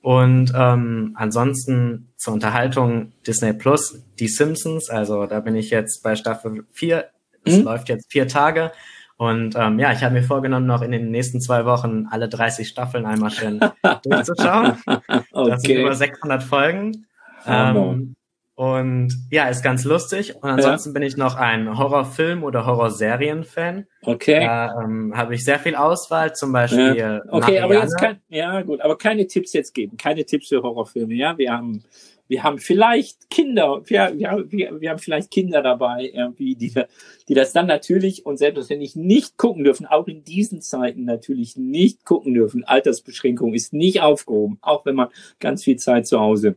[0.03, 4.89] Und ähm, ansonsten zur Unterhaltung Disney Plus, die Simpsons.
[4.89, 7.07] Also da bin ich jetzt bei Staffel 4.
[7.45, 7.65] Es mhm.
[7.65, 8.71] läuft jetzt vier Tage.
[9.17, 12.67] Und ähm, ja, ich habe mir vorgenommen, noch in den nächsten zwei Wochen alle 30
[12.67, 13.61] Staffeln einmal schön
[14.05, 14.77] durchzuschauen.
[14.87, 15.51] okay.
[15.51, 17.07] Das sind über 600 Folgen.
[17.47, 18.15] Ähm,
[18.55, 20.37] und ja, ist ganz lustig.
[20.37, 20.93] Und ansonsten ja.
[20.95, 23.87] bin ich noch ein Horrorfilm- oder Horrorserien-Fan.
[24.03, 24.41] Okay.
[24.45, 26.97] Da ähm, habe ich sehr viel Auswahl, zum Beispiel.
[26.97, 27.23] Ja.
[27.29, 27.65] Okay, Marianne.
[27.65, 31.37] aber jetzt kein, ja gut, aber keine Tipps jetzt geben, keine Tipps für Horrorfilme, ja.
[31.39, 31.83] Wir haben
[32.33, 36.73] wir haben vielleicht Kinder, wir, wir, wir, haben vielleicht Kinder dabei, irgendwie, die,
[37.29, 42.07] die das dann natürlich und selbstverständlich nicht gucken dürfen, auch in diesen Zeiten natürlich nicht
[42.07, 42.65] gucken dürfen.
[42.65, 45.09] Altersbeschränkung ist nicht aufgehoben, auch wenn man
[45.41, 46.57] ganz viel Zeit zu Hause,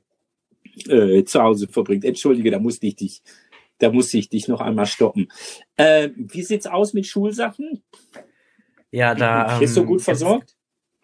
[0.88, 2.06] äh, zu Hause verbringt.
[2.06, 3.22] Entschuldige, da musste ich dich,
[3.80, 5.28] da musste ich dich noch einmal stoppen.
[5.76, 7.84] Äh, wie sieht's aus mit Schulsachen?
[8.92, 9.60] Ja, da.
[9.60, 10.56] Bist du ähm, gut versorgt?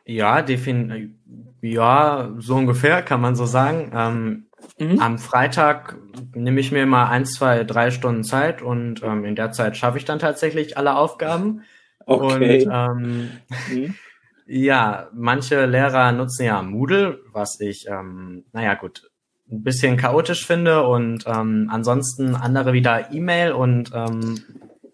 [0.06, 1.20] Ja, defin
[1.62, 3.92] ja, so ungefähr kann man so sagen.
[3.94, 4.48] Ähm,
[4.80, 5.00] Mhm.
[5.00, 5.98] Am Freitag
[6.34, 9.98] nehme ich mir mal ein, zwei, drei Stunden Zeit und ähm, in der Zeit schaffe
[9.98, 11.64] ich dann tatsächlich alle Aufgaben.
[12.06, 12.66] Okay.
[12.66, 13.30] Und ähm,
[13.70, 13.96] mhm.
[14.48, 19.10] ja, manche Lehrer nutzen ja Moodle, was ich, ähm, naja gut,
[19.52, 24.40] ein bisschen chaotisch finde und ähm, ansonsten andere wieder E-Mail und ähm,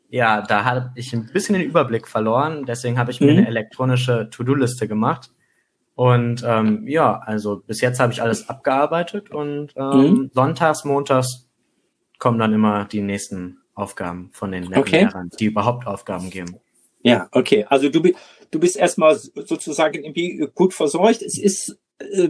[0.10, 2.66] ja, da habe ich ein bisschen den Überblick verloren.
[2.66, 3.40] Deswegen habe ich mir mhm.
[3.40, 5.32] eine elektronische To-Do-Liste gemacht
[5.98, 10.32] und ähm, ja, also bis jetzt habe ich alles abgearbeitet und ähm, mhm.
[10.32, 11.50] sonntags, montags
[12.20, 15.06] kommen dann immer die nächsten Aufgaben von den okay.
[15.06, 16.60] Lehrern, die überhaupt Aufgaben geben.
[17.02, 17.66] Ja, okay.
[17.68, 18.04] Also du,
[18.52, 21.24] du bist erstmal sozusagen irgendwie gut versorgt.
[21.24, 22.30] Es ist, äh,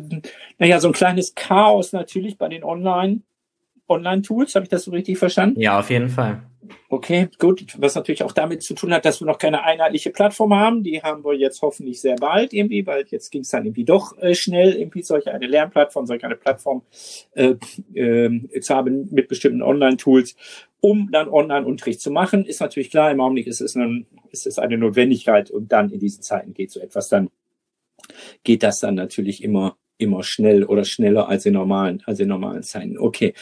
[0.58, 3.23] naja, so ein kleines Chaos natürlich bei den Online,
[3.88, 4.56] Online-Tools.
[4.56, 5.60] Habe ich das so richtig verstanden?
[5.60, 6.43] Ja, auf jeden Fall.
[6.89, 7.76] Okay, gut.
[7.80, 10.84] Was natürlich auch damit zu tun hat, dass wir noch keine einheitliche Plattform haben.
[10.84, 14.17] Die haben wir jetzt hoffentlich sehr bald irgendwie, weil jetzt ging es dann irgendwie doch
[14.17, 16.84] äh, schnell, irgendwie solche eine Lernplattform, solche eine Plattform
[17.34, 17.56] äh,
[17.93, 20.36] äh, zu haben mit bestimmten Online-Tools,
[20.80, 22.45] um dann Online-Unterricht zu machen.
[22.45, 26.00] Ist natürlich klar, im Augenblick ist es, ein, ist es eine Notwendigkeit und dann in
[26.00, 27.30] diesen Zeiten geht so etwas dann,
[28.43, 32.63] geht das dann natürlich immer immer schnell oder schneller als in normalen, als in normalen
[32.63, 32.97] Zeiten.
[32.97, 33.34] Okay.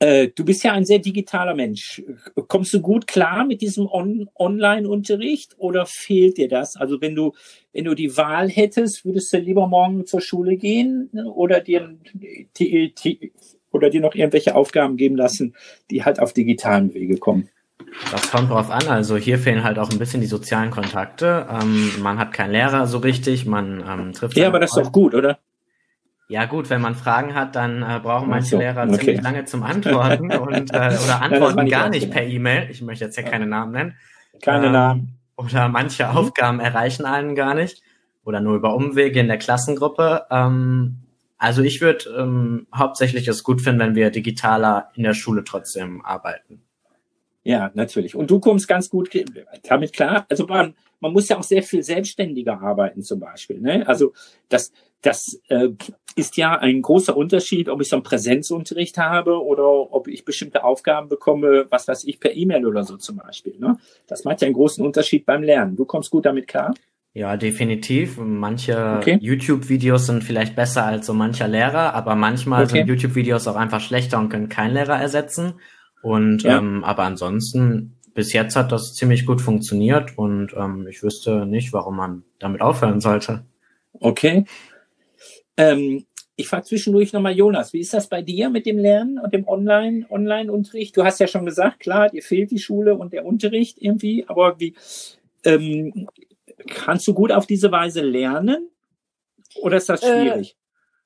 [0.00, 2.02] Äh, du bist ja ein sehr digitaler Mensch.
[2.46, 6.76] Kommst du gut klar mit diesem On Online-Unterricht oder fehlt dir das?
[6.76, 7.32] Also wenn du,
[7.72, 11.96] wenn du die Wahl hättest, würdest du lieber morgen zur Schule gehen oder dir,
[12.58, 13.32] die, die,
[13.72, 15.54] oder dir noch irgendwelche Aufgaben geben lassen,
[15.90, 17.48] die halt auf digitalen Wege kommen?
[18.12, 18.86] Das kommt drauf an.
[18.86, 21.46] Also hier fehlen halt auch ein bisschen die sozialen Kontakte.
[21.50, 24.36] Ähm, man hat keinen Lehrer so richtig, man ähm, trifft.
[24.36, 25.38] Ja, aber das ist doch gut, oder?
[26.28, 28.98] Ja gut, wenn man Fragen hat, dann äh, brauchen manche so, Lehrer okay.
[28.98, 32.70] ziemlich lange zum Antworten und äh, oder antworten ja, gar nicht per E-Mail.
[32.70, 33.94] Ich möchte jetzt ja keine Namen nennen.
[34.42, 35.18] Keine ähm, Namen.
[35.36, 36.16] Oder manche mhm.
[36.16, 37.82] Aufgaben erreichen einen gar nicht
[38.24, 40.26] oder nur über Umwege in der Klassengruppe.
[40.30, 40.98] Ähm,
[41.38, 46.04] also ich würde ähm, hauptsächlich es gut finden, wenn wir digitaler in der Schule trotzdem
[46.04, 46.60] arbeiten.
[47.42, 48.14] Ja, natürlich.
[48.14, 49.08] Und du kommst ganz gut
[49.66, 50.26] damit klar.
[50.28, 53.60] Also man, man muss ja auch sehr viel selbstständiger arbeiten zum Beispiel.
[53.60, 53.88] Ne?
[53.88, 54.12] Also
[54.50, 55.68] das, das äh,
[56.16, 60.64] ist ja ein großer Unterschied, ob ich so einen Präsenzunterricht habe oder ob ich bestimmte
[60.64, 63.56] Aufgaben bekomme, was weiß ich, per E-Mail oder so zum Beispiel.
[63.58, 63.76] Ne?
[64.06, 65.76] Das macht ja einen großen Unterschied beim Lernen.
[65.76, 66.74] Du kommst gut damit klar?
[67.14, 68.18] Ja, definitiv.
[68.18, 69.18] Manche okay.
[69.20, 72.78] YouTube-Videos sind vielleicht besser als so mancher Lehrer, aber manchmal okay.
[72.78, 75.54] sind YouTube-Videos auch einfach schlechter und können keinen Lehrer ersetzen.
[76.02, 76.58] Und ja.
[76.58, 81.72] ähm, aber ansonsten bis jetzt hat das ziemlich gut funktioniert und ähm, ich wüsste nicht,
[81.72, 83.44] warum man damit aufhören sollte.
[84.00, 84.44] Okay.
[85.58, 89.34] Ähm, ich frage zwischendurch nochmal Jonas, wie ist das bei dir mit dem Lernen und
[89.34, 90.96] dem Online, Online-Unterricht?
[90.96, 94.60] Du hast ja schon gesagt, klar, dir fehlt die Schule und der Unterricht irgendwie, aber
[94.60, 94.74] wie
[95.44, 96.08] ähm,
[96.68, 98.70] kannst du gut auf diese Weise lernen?
[99.56, 100.56] Oder ist das äh, schwierig?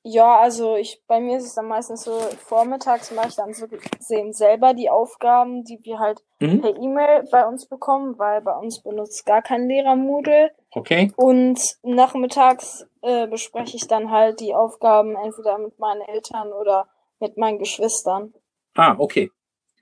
[0.05, 2.13] Ja, also ich bei mir ist es dann meistens so,
[2.45, 3.67] vormittags mache ich dann so
[4.01, 6.61] sehen selber die Aufgaben, die wir halt mhm.
[6.61, 10.51] per E-Mail bei uns bekommen, weil bei uns benutzt gar kein Lehrer Moodle.
[10.73, 11.13] Okay.
[11.15, 16.89] Und nachmittags äh, bespreche ich dann halt die Aufgaben entweder mit meinen Eltern oder
[17.21, 18.35] mit meinen Geschwistern.
[18.75, 19.31] Ah, okay.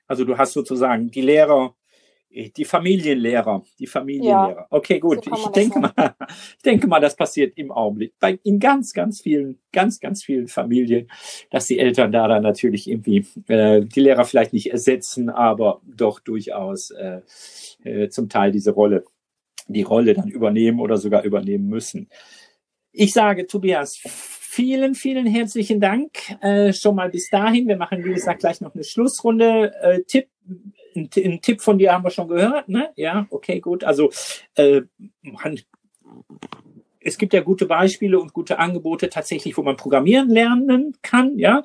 [0.06, 1.74] Also du hast sozusagen die Lehrer,
[2.30, 4.56] die Familienlehrer, die Familienlehrer.
[4.56, 5.24] Ja, okay, gut.
[5.24, 5.92] So ich denke mal,
[6.56, 10.46] ich denke mal, das passiert im Augenblick bei in ganz, ganz vielen, ganz, ganz vielen
[10.46, 11.10] Familien,
[11.50, 16.20] dass die Eltern da dann natürlich irgendwie äh, die Lehrer vielleicht nicht ersetzen, aber doch
[16.20, 17.20] durchaus äh,
[17.82, 19.04] äh, zum Teil diese Rolle,
[19.66, 22.08] die Rolle dann übernehmen oder sogar übernehmen müssen.
[22.92, 26.10] Ich sage, Tobias, vielen, vielen herzlichen Dank
[26.42, 27.66] äh, schon mal bis dahin.
[27.66, 29.72] Wir machen, wie gesagt, gleich noch eine Schlussrunde.
[29.80, 30.28] Äh, Tipp,
[30.94, 32.90] ein, Tipp von dir haben wir schon gehört, ne?
[32.96, 33.84] Ja, okay, gut.
[33.84, 34.10] Also
[34.54, 34.82] äh,
[35.22, 35.60] man,
[37.00, 41.64] es gibt ja gute Beispiele und gute Angebote tatsächlich, wo man programmieren lernen kann, ja.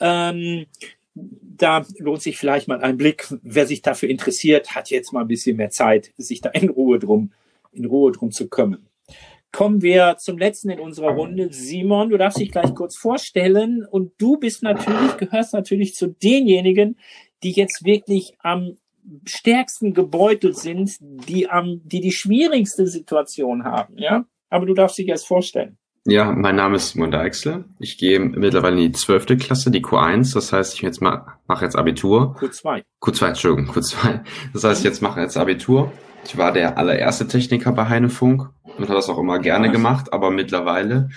[0.00, 0.66] Ähm,
[1.14, 3.26] da lohnt sich vielleicht mal ein Blick.
[3.42, 6.98] Wer sich dafür interessiert, hat jetzt mal ein bisschen mehr Zeit, sich da in Ruhe
[6.98, 7.32] drum,
[7.72, 8.86] in Ruhe drum zu kümmern
[9.56, 11.48] kommen wir zum letzten in unserer Runde.
[11.50, 16.98] Simon, du darfst dich gleich kurz vorstellen und du bist natürlich, gehörst natürlich zu denjenigen,
[17.42, 18.76] die jetzt wirklich am
[19.24, 24.24] stärksten gebeutelt sind, die am, die die schwierigste Situation haben, ja?
[24.48, 25.78] Aber du darfst dich erst vorstellen.
[26.08, 27.64] Ja, mein Name ist Simon Deixler.
[27.80, 30.34] Ich gehe mittlerweile in die zwölfte Klasse, die Q1.
[30.34, 32.36] Das heißt, ich jetzt mal mache jetzt Abitur.
[32.38, 32.84] Q2.
[33.02, 34.20] Q2, Entschuldigung, Q2.
[34.52, 35.92] Das heißt, ich jetzt mache jetzt Abitur.
[36.24, 40.30] Ich war der allererste Techniker bei Heinefunk und habe das auch immer gerne gemacht, aber
[40.30, 41.08] mittlerweile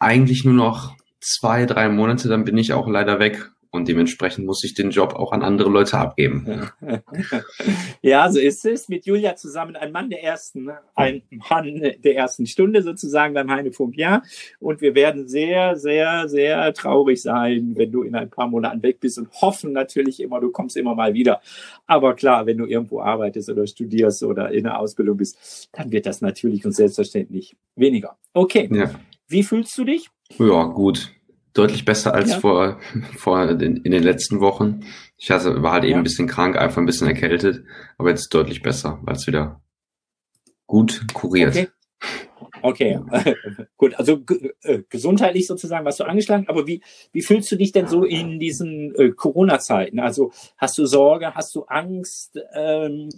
[0.00, 4.62] eigentlich nur noch zwei, drei Monate, dann bin ich auch leider weg und dementsprechend muss
[4.62, 6.70] ich den Job auch an andere Leute abgeben.
[8.02, 8.88] Ja, so ist es.
[8.88, 13.96] Mit Julia zusammen ein Mann der ersten, ein Mann der ersten Stunde sozusagen beim Heinefunk,
[13.96, 14.22] ja.
[14.60, 19.00] Und wir werden sehr, sehr, sehr traurig sein, wenn du in ein paar Monaten weg
[19.00, 21.40] bist und hoffen natürlich immer, du kommst immer mal wieder.
[21.88, 26.06] Aber klar, wenn du irgendwo arbeitest oder studierst oder in der Ausbildung bist, dann wird
[26.06, 28.16] das natürlich und selbstverständlich weniger.
[28.34, 28.68] Okay.
[28.72, 28.92] Ja.
[29.26, 30.10] Wie fühlst du dich?
[30.38, 31.10] Ja, gut
[31.54, 32.40] deutlich besser als ja.
[32.40, 32.80] vor,
[33.16, 34.80] vor den, in den letzten Wochen.
[35.16, 37.64] Ich hatte, war halt eben ein bisschen krank, einfach ein bisschen erkältet,
[37.96, 39.62] aber jetzt deutlich besser, weil es wieder
[40.66, 41.56] gut kuriert.
[41.56, 41.68] Okay.
[42.62, 42.98] Okay,
[43.76, 44.22] gut, also
[44.62, 46.80] äh, gesundheitlich sozusagen warst du angeschlagen, aber wie,
[47.12, 50.00] wie fühlst du dich denn so in diesen äh, Corona-Zeiten?
[50.00, 52.38] Also hast du Sorge, hast du Angst?
[52.54, 53.10] Ähm,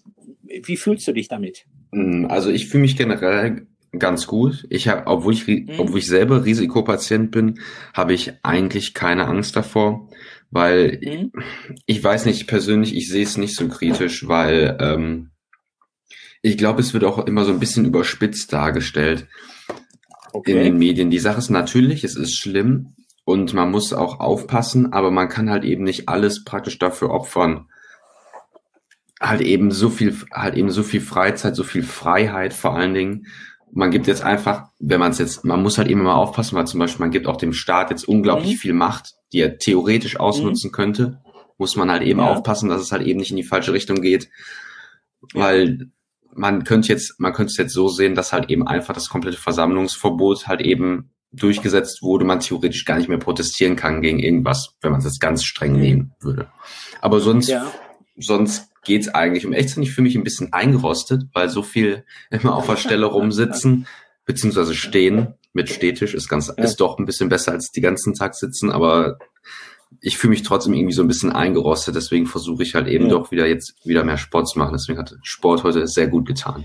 [0.42, 1.64] wie fühlst du dich damit?
[1.92, 3.68] Hm, also ich fühle mich generell
[3.98, 4.66] ganz gut.
[4.70, 5.68] Ich habe, obwohl ich, mhm.
[5.78, 7.60] obwohl ich selber Risikopatient bin,
[7.94, 10.08] habe ich eigentlich keine Angst davor,
[10.50, 11.32] weil mhm.
[11.86, 15.30] ich weiß nicht persönlich, ich sehe es nicht so kritisch, weil ähm,
[16.42, 19.26] ich glaube, es wird auch immer so ein bisschen überspitzt dargestellt
[20.32, 20.52] okay.
[20.52, 21.10] in den Medien.
[21.10, 25.50] Die Sache ist natürlich, es ist schlimm und man muss auch aufpassen, aber man kann
[25.50, 27.68] halt eben nicht alles praktisch dafür opfern.
[29.20, 33.26] Halt eben so viel, halt eben so viel Freizeit, so viel Freiheit vor allen Dingen
[33.72, 36.66] man gibt jetzt einfach, wenn man es jetzt, man muss halt immer mal aufpassen, weil
[36.66, 38.58] zum Beispiel man gibt auch dem Staat jetzt unglaublich mhm.
[38.58, 40.72] viel Macht, die er theoretisch ausnutzen mhm.
[40.72, 41.20] könnte,
[41.58, 42.30] muss man halt eben ja.
[42.30, 44.28] aufpassen, dass es halt eben nicht in die falsche Richtung geht,
[45.34, 45.90] weil
[46.34, 49.38] man könnte jetzt, man könnte es jetzt so sehen, dass halt eben einfach das komplette
[49.38, 54.92] Versammlungsverbot halt eben durchgesetzt wurde, man theoretisch gar nicht mehr protestieren kann gegen irgendwas, wenn
[54.92, 55.80] man es jetzt ganz streng mhm.
[55.80, 56.48] nehmen würde.
[57.00, 57.70] Aber sonst, ja.
[58.16, 59.44] sonst geht's eigentlich.
[59.44, 62.66] Um echt zu sein, ich fühle mich ein bisschen eingerostet, weil so viel immer auf
[62.66, 63.86] der Stelle rumsitzen,
[64.24, 68.34] beziehungsweise stehen mit Stehtisch ist ganz, ist doch ein bisschen besser als die ganzen Tag
[68.34, 69.18] sitzen, aber
[70.00, 73.10] ich fühle mich trotzdem irgendwie so ein bisschen eingerostet, deswegen versuche ich halt eben ja.
[73.10, 74.74] doch wieder jetzt wieder mehr Sport zu machen.
[74.74, 76.64] Deswegen hat Sport heute sehr gut getan.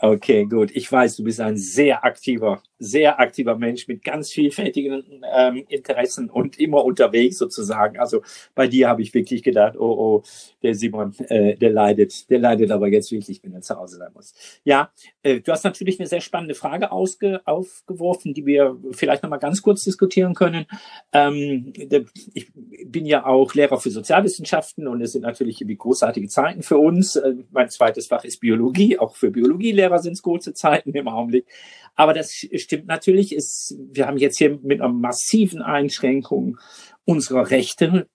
[0.00, 0.70] Okay, gut.
[0.74, 6.30] Ich weiß, du bist ein sehr aktiver, sehr aktiver Mensch mit ganz vielfältigen ähm, Interessen
[6.30, 7.98] und immer unterwegs sozusagen.
[7.98, 8.22] Also
[8.54, 10.22] bei dir habe ich wirklich gedacht, oh, oh,
[10.62, 14.12] der Simon, äh, der leidet, der leidet aber jetzt wirklich, wenn er zu Hause sein
[14.14, 14.34] muss.
[14.64, 14.90] Ja,
[15.22, 19.62] äh, du hast natürlich eine sehr spannende Frage ausge aufgeworfen, die wir vielleicht nochmal ganz
[19.62, 20.66] kurz diskutieren können.
[21.12, 21.72] Ähm,
[22.34, 22.52] ich
[22.84, 27.16] bin ja auch Lehrer für Sozialwissenschaften und es sind natürlich irgendwie großartige Zeiten für uns.
[27.16, 31.08] Äh, mein zweites Fach ist Biologie, auch für Biologielehrer Lehrer sind es kurze Zeiten im
[31.08, 31.46] Augenblick.
[31.94, 33.34] Aber das stimmt natürlich.
[33.34, 36.58] Ist, wir haben jetzt hier mit einer massiven Einschränkung
[37.04, 38.06] unserer Rechte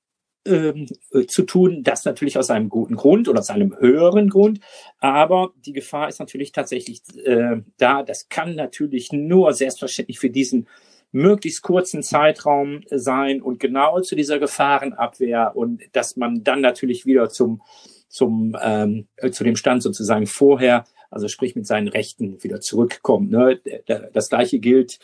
[0.46, 4.60] ähm, äh, zu tun, das natürlich aus einem guten Grund oder aus einem höheren Grund.
[5.00, 8.04] Aber die Gefahr ist natürlich tatsächlich äh, da.
[8.04, 10.68] Das kann natürlich nur selbstverständlich für diesen
[11.12, 17.30] möglichst kurzen Zeitraum sein und genau zu dieser Gefahrenabwehr und dass man dann natürlich wieder
[17.30, 17.62] zum
[18.08, 23.32] zum ähm, äh, zu dem Stand sozusagen vorher, also sprich mit seinen Rechten wieder zurückkommt.
[23.32, 23.62] Ne?
[24.14, 25.00] Das gleiche gilt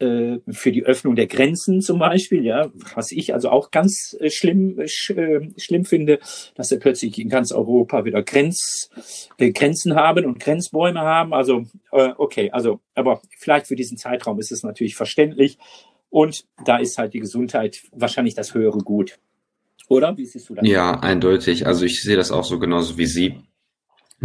[0.00, 4.28] äh, für die Öffnung der Grenzen zum Beispiel, ja, was ich also auch ganz äh,
[4.28, 6.18] schlimm sch, äh, schlimm finde,
[6.56, 8.90] dass wir plötzlich in ganz Europa wieder Grenz,
[9.38, 11.32] Grenzen haben und Grenzbäume haben.
[11.32, 15.58] Also okay, also aber vielleicht für diesen Zeitraum ist es natürlich verständlich
[16.10, 19.18] und da ist halt die Gesundheit wahrscheinlich das höhere Gut.
[19.88, 20.66] Oder wie siehst du das?
[20.66, 21.66] Ja, eindeutig.
[21.68, 23.36] Also ich sehe das auch so genauso wie Sie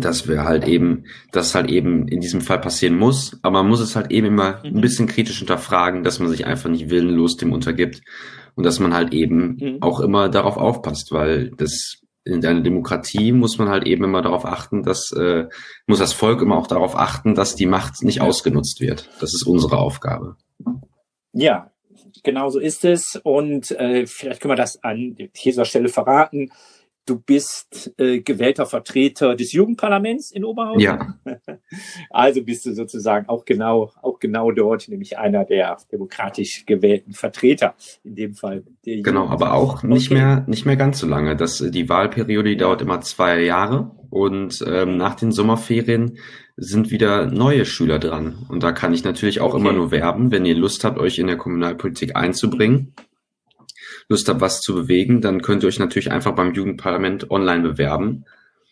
[0.01, 3.79] dass wir halt eben, dass halt eben in diesem Fall passieren muss, aber man muss
[3.79, 4.77] es halt eben immer mhm.
[4.77, 8.01] ein bisschen kritisch hinterfragen, dass man sich einfach nicht willenlos dem untergibt
[8.55, 9.77] und dass man halt eben mhm.
[9.81, 14.45] auch immer darauf aufpasst, weil das in einer Demokratie muss man halt eben immer darauf
[14.45, 15.47] achten, dass äh,
[15.87, 19.09] muss das Volk immer auch darauf achten, dass die Macht nicht ausgenutzt wird.
[19.19, 20.35] Das ist unsere Aufgabe.
[21.31, 21.71] Ja,
[22.23, 26.51] genau so ist es und äh, vielleicht können wir das an dieser Stelle verraten
[27.09, 30.81] Du bist äh, gewählter Vertreter des Jugendparlaments in Oberhausen.
[30.81, 31.15] Ja.
[32.11, 37.75] Also bist du sozusagen auch genau, auch genau dort, nämlich einer der demokratisch gewählten Vertreter.
[38.03, 38.63] In dem Fall.
[38.83, 40.19] Genau, aber auch nicht okay.
[40.19, 41.35] mehr, nicht mehr ganz so lange.
[41.35, 46.17] Das, die Wahlperiode die dauert immer zwei Jahre und ähm, nach den Sommerferien
[46.57, 48.45] sind wieder neue Schüler dran.
[48.49, 49.61] Und da kann ich natürlich auch okay.
[49.61, 52.93] immer nur werben, wenn ihr Lust habt, euch in der Kommunalpolitik einzubringen
[54.09, 58.25] Lust habt, was zu bewegen, dann könnt ihr euch natürlich einfach beim Jugendparlament online bewerben.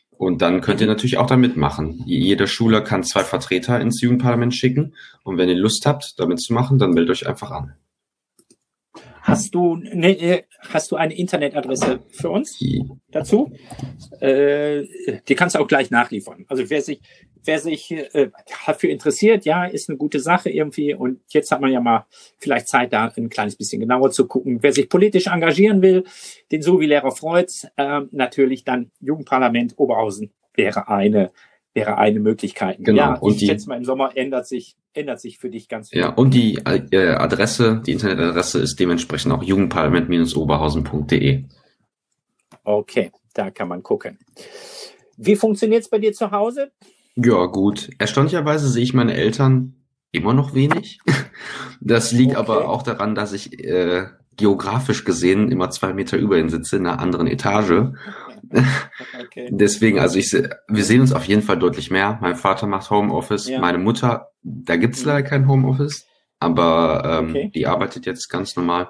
[0.09, 2.01] Und dann könnt ihr natürlich auch da mitmachen.
[2.07, 4.95] Jeder Schüler kann zwei Vertreter ins Jugendparlament schicken.
[5.23, 7.73] Und wenn ihr Lust habt, damit zu machen, dann meldet euch einfach an.
[9.27, 12.63] Hast du, ne, hast du eine Internetadresse für uns
[13.11, 13.51] dazu?
[14.21, 14.83] Äh,
[15.27, 16.45] die kannst du auch gleich nachliefern.
[16.47, 17.01] Also wer sich,
[17.43, 18.29] wer sich äh,
[18.65, 20.93] dafür interessiert, ja, ist eine gute Sache irgendwie.
[20.93, 22.05] Und jetzt hat man ja mal
[22.37, 24.59] vielleicht Zeit, da ein kleines bisschen genauer zu gucken.
[24.63, 26.05] Wer sich politisch engagieren will,
[26.53, 31.31] den so wie Lehrer Freud's, äh, natürlich dann Jugendparlament Oberhausen wäre eine
[31.77, 32.77] wäre eine Möglichkeit.
[32.79, 32.97] Genau.
[32.97, 35.89] Ja, und ich die, schätze mal, im Sommer ändert sich, ändert sich für dich ganz
[35.89, 35.99] viel.
[35.99, 41.43] Ja, und die äh, Adresse, die Internetadresse ist dementsprechend auch jugendparlament-oberhausen.de.
[42.63, 44.17] Okay, da kann man gucken.
[45.17, 46.71] Wie funktioniert es bei dir zu Hause?
[47.15, 47.91] Ja, gut.
[47.99, 49.75] Erstaunlicherweise sehe ich meine Eltern
[50.11, 50.99] immer noch wenig.
[51.79, 52.39] Das liegt okay.
[52.39, 56.87] aber auch daran, dass ich äh, geografisch gesehen immer zwei Meter über ihnen sitze, in
[56.87, 57.93] einer anderen Etage.
[59.19, 59.49] Okay.
[59.51, 62.17] Deswegen, also ich, wir sehen uns auf jeden Fall deutlich mehr.
[62.21, 63.59] Mein Vater macht Homeoffice, ja.
[63.59, 65.07] meine Mutter, da gibt's mhm.
[65.07, 66.05] leider kein Homeoffice,
[66.39, 67.51] aber ähm, okay.
[67.53, 68.89] die arbeitet jetzt ganz normal.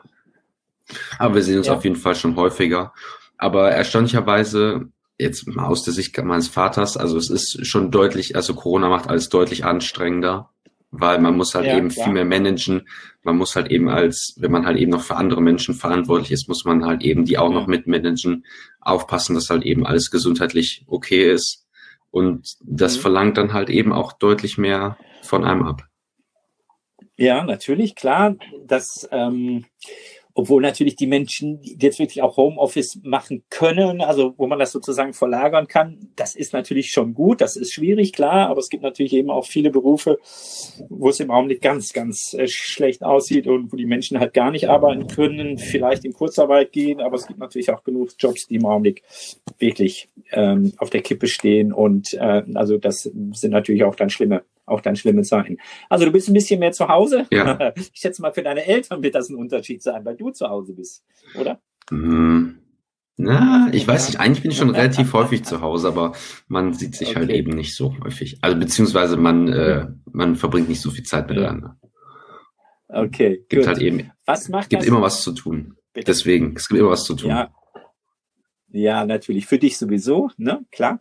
[1.17, 1.73] Aber wir sehen uns ja.
[1.73, 2.93] auf jeden Fall schon häufiger.
[3.37, 8.53] Aber erstaunlicherweise, jetzt mal aus der Sicht meines Vaters, also es ist schon deutlich, also
[8.53, 10.49] Corona macht alles deutlich anstrengender
[10.91, 12.87] weil man muss halt ja, eben viel mehr managen.
[13.23, 16.47] Man muss halt eben als, wenn man halt eben noch für andere Menschen verantwortlich ist,
[16.47, 18.45] muss man halt eben die auch noch mitmanagen,
[18.79, 21.65] aufpassen, dass halt eben alles gesundheitlich okay ist.
[22.09, 23.01] Und das mhm.
[23.01, 25.83] verlangt dann halt eben auch deutlich mehr von einem ab.
[27.17, 28.35] Ja, natürlich, klar.
[28.65, 29.65] Das ähm,
[30.37, 35.13] obwohl natürlich die Menschen jetzt wirklich auch Homeoffice machen können, also wo man das sozusagen
[35.13, 39.13] verlagern kann, das ist natürlich schon gut, das ist schwierig, klar, aber es gibt natürlich
[39.13, 40.19] eben auch viele Berufe,
[40.89, 44.51] wo es im Augenblick ganz, ganz äh, schlecht aussieht und wo die Menschen halt gar
[44.51, 48.57] nicht arbeiten können, vielleicht in Kurzarbeit gehen, aber es gibt natürlich auch genug Jobs, die
[48.57, 49.01] im Augenblick
[49.57, 54.43] wirklich ähm, auf der Kippe stehen und äh, also das sind natürlich auch dann schlimme
[54.67, 55.57] auch dann schlimme Zeiten.
[55.89, 57.25] Also du bist ein bisschen mehr zu Hause.
[57.31, 57.73] Ja.
[57.77, 60.73] Ich schätze mal, für deine Eltern wird das ein Unterschied sein, weil du zu Hause
[60.73, 61.03] bist,
[61.39, 61.59] oder?
[61.89, 62.59] Mm.
[63.19, 66.13] Na, ich weiß nicht, eigentlich bin ich schon relativ häufig zu Hause, aber
[66.47, 67.33] man sieht sich halt okay.
[67.33, 68.37] halt eben nicht so häufig.
[68.41, 71.77] Also beziehungsweise man, äh, man verbringt nicht so viel Zeit miteinander.
[72.89, 73.43] Okay.
[73.49, 73.67] Gibt gut.
[73.67, 74.11] halt eben.
[74.25, 74.87] Was macht gibt das?
[74.87, 75.75] immer was zu tun.
[75.93, 76.05] Bitte?
[76.05, 77.31] Deswegen, es gibt immer was zu tun.
[77.31, 77.49] Ja,
[78.77, 79.47] ja, natürlich.
[79.47, 80.63] Für dich sowieso, ne?
[80.71, 80.99] Klar.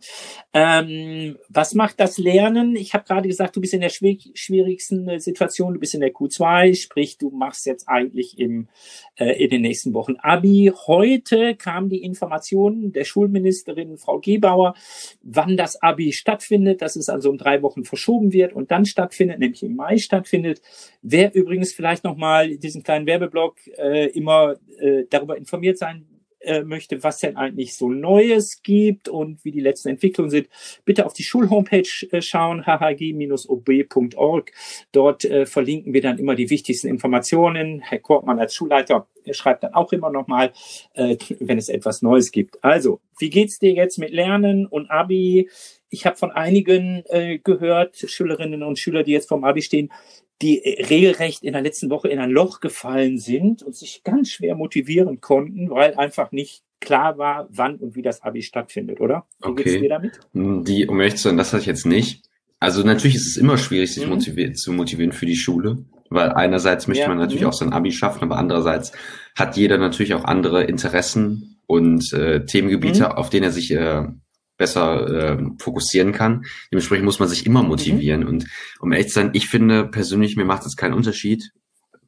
[0.53, 2.75] Ähm, was macht das Lernen?
[2.75, 6.11] Ich habe gerade gesagt, du bist in der schwierigsten äh, Situation, du bist in der
[6.11, 8.67] Q2, sprich, du machst jetzt eigentlich im,
[9.15, 10.71] äh, in den nächsten Wochen Abi.
[10.87, 14.73] Heute kam die Information der Schulministerin Frau Gebauer,
[15.21, 19.37] wann das Abi stattfindet, dass es also um drei Wochen verschoben wird und dann stattfindet,
[19.37, 20.61] nämlich im Mai stattfindet.
[21.03, 26.05] Wer übrigens vielleicht nochmal diesen kleinen Werbeblock äh, immer äh, darüber informiert sein
[26.47, 30.49] äh, möchte, was denn eigentlich so Neues gibt und wie die letzten Entwicklungen sind,
[30.85, 34.51] bitte auf die Schulhomepage äh, schauen, hhg-ob.org.
[34.91, 37.81] Dort äh, verlinken wir dann immer die wichtigsten Informationen.
[37.81, 40.51] Herr Kortmann als Schulleiter schreibt dann auch immer noch mal,
[40.93, 42.63] äh, wenn es etwas Neues gibt.
[42.63, 45.49] Also, wie geht's dir jetzt mit Lernen und Abi?
[45.89, 49.91] Ich habe von einigen äh, gehört, Schülerinnen und Schüler, die jetzt vom Abi stehen,
[50.41, 50.59] die
[50.89, 55.19] regelrecht in der letzten Woche in ein Loch gefallen sind und sich ganz schwer motivieren
[55.19, 59.25] konnten, weil einfach nicht klar war, wann und wie das Abi stattfindet, oder?
[59.41, 59.63] Wie okay.
[59.63, 60.19] geht's dir damit?
[60.33, 62.23] Hm, die, um ehrlich zu sein, das hatte ich jetzt nicht.
[62.59, 64.13] Also natürlich ist es immer schwierig, sich mhm.
[64.13, 67.09] motivieren, zu motivieren für die Schule, weil einerseits möchte ja.
[67.09, 67.49] man natürlich mhm.
[67.49, 68.93] auch sein Abi schaffen, aber andererseits
[69.35, 73.11] hat jeder natürlich auch andere Interessen und äh, Themengebiete, mhm.
[73.11, 74.05] auf denen er sich äh,
[74.57, 76.45] besser äh, fokussieren kann.
[76.71, 77.69] Dementsprechend muss man sich immer mhm.
[77.69, 78.21] motivieren.
[78.21, 78.27] Mhm.
[78.27, 78.45] Und
[78.79, 81.51] um ehrlich zu sein, ich finde persönlich, mir macht das keinen Unterschied,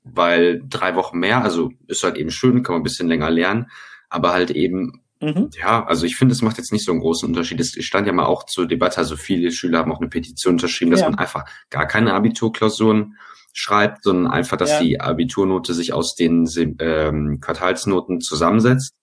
[0.03, 3.67] weil drei Wochen mehr, also ist halt eben schön, kann man ein bisschen länger lernen,
[4.09, 5.49] aber halt eben, mhm.
[5.57, 7.59] ja, also ich finde, es macht jetzt nicht so einen großen Unterschied.
[7.59, 10.91] Es stand ja mal auch zur Debatte, also viele Schüler haben auch eine Petition unterschrieben,
[10.91, 11.09] dass ja.
[11.09, 13.15] man einfach gar keine Abiturklausuren
[13.53, 14.79] schreibt, sondern einfach, dass ja.
[14.79, 16.47] die Abiturnote sich aus den
[16.79, 18.95] ähm, Quartalsnoten zusammensetzt.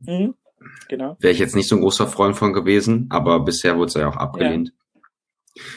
[0.00, 0.34] Mhm.
[0.88, 1.16] Genau.
[1.20, 4.08] Wäre ich jetzt nicht so ein großer Freund von gewesen, aber bisher wurde es ja
[4.08, 4.68] auch abgelehnt.
[4.68, 4.74] Ja.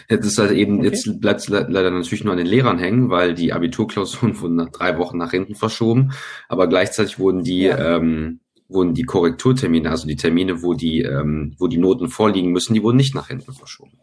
[0.10, 0.90] Jetzt ist halt eben, okay.
[0.90, 4.70] jetzt bleibt es leider natürlich nur an den Lehrern hängen, weil die Abiturklausuren wurden nach
[4.70, 6.14] drei Wochen nach hinten verschoben,
[6.48, 7.98] aber gleichzeitig wurden die, ja.
[7.98, 12.74] ähm, wurden die Korrekturtermine, also die Termine, wo die, ähm, wo die Noten vorliegen müssen,
[12.74, 14.00] die wurden nicht nach hinten verschoben.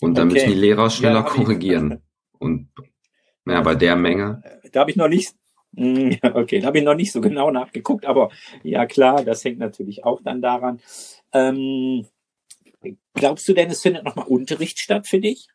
[0.00, 0.34] Und dann okay.
[0.34, 2.02] müssen die Lehrer schneller ja, korrigieren.
[2.38, 2.68] Und
[3.46, 4.42] ja, bei der Menge.
[4.72, 5.34] Da habe ich noch nicht,
[5.76, 8.30] okay, da habe ich noch nicht so genau nachgeguckt, aber
[8.62, 10.80] ja klar, das hängt natürlich auch dann daran.
[11.32, 12.06] Ähm,
[13.14, 15.48] glaubst du denn, es findet nochmal Unterricht statt für dich?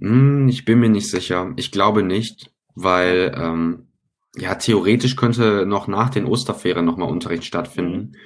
[0.00, 1.52] Hm, ich bin mir nicht sicher.
[1.56, 3.88] Ich glaube nicht, weil ähm,
[4.36, 7.98] ja theoretisch könnte noch nach den Osterferien nochmal Unterricht stattfinden.
[7.98, 8.16] Mhm.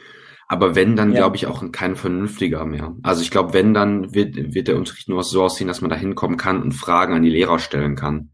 [0.51, 1.19] Aber wenn, dann ja.
[1.19, 2.97] glaube ich auch kein vernünftiger mehr.
[3.03, 5.97] Also ich glaube, wenn, dann wird, wird der Unterricht nur so aussehen, dass man da
[5.97, 8.31] hinkommen kann und Fragen an die Lehrer stellen kann.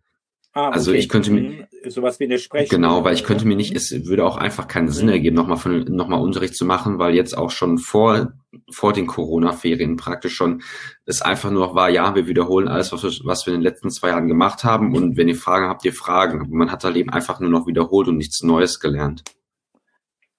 [0.53, 1.01] Ah, also okay.
[1.01, 1.67] ich könnte mir mhm.
[1.91, 4.89] Sowas wie eine Sprech genau, weil ich könnte mir nicht, es würde auch einfach keinen
[4.89, 5.13] Sinn mhm.
[5.13, 8.33] ergeben, nochmal von nochmal Unterricht zu machen, weil jetzt auch schon vor
[8.71, 10.63] vor den Corona-Ferien praktisch schon
[11.07, 13.65] es einfach nur noch war, ja, wir wiederholen alles, was wir, was wir in den
[13.65, 16.41] letzten zwei Jahren gemacht haben und wenn ihr Fragen habt, ihr Fragen.
[16.41, 19.25] Aber man hat halt eben einfach nur noch wiederholt und nichts Neues gelernt.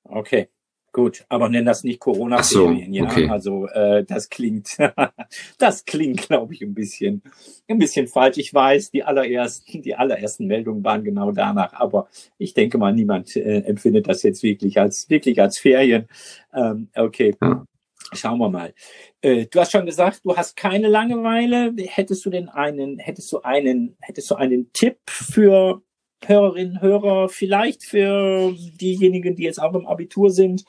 [0.03, 0.49] Okay.
[0.95, 3.03] Gut, aber nenn das nicht Corona-Ferien, so, ja.
[3.03, 3.27] Okay.
[3.27, 4.77] Also äh, das klingt,
[5.57, 7.21] das klingt, glaube ich, ein bisschen,
[7.67, 8.37] ein bisschen falsch.
[8.37, 13.35] Ich weiß, die allerersten, die allerersten Meldungen waren genau danach, aber ich denke mal, niemand
[13.35, 16.07] äh, empfindet das jetzt wirklich als wirklich als Ferien.
[16.53, 17.35] Ähm, okay.
[17.41, 17.65] Ja.
[18.13, 18.73] Schauen wir mal.
[19.19, 21.73] Äh, du hast schon gesagt, du hast keine Langeweile.
[21.77, 25.81] Hättest du denn einen, hättest du einen, hättest du einen Tipp für
[26.27, 30.63] Hörerinnen, Hörer, vielleicht für diejenigen, die jetzt auch im Abitur sind,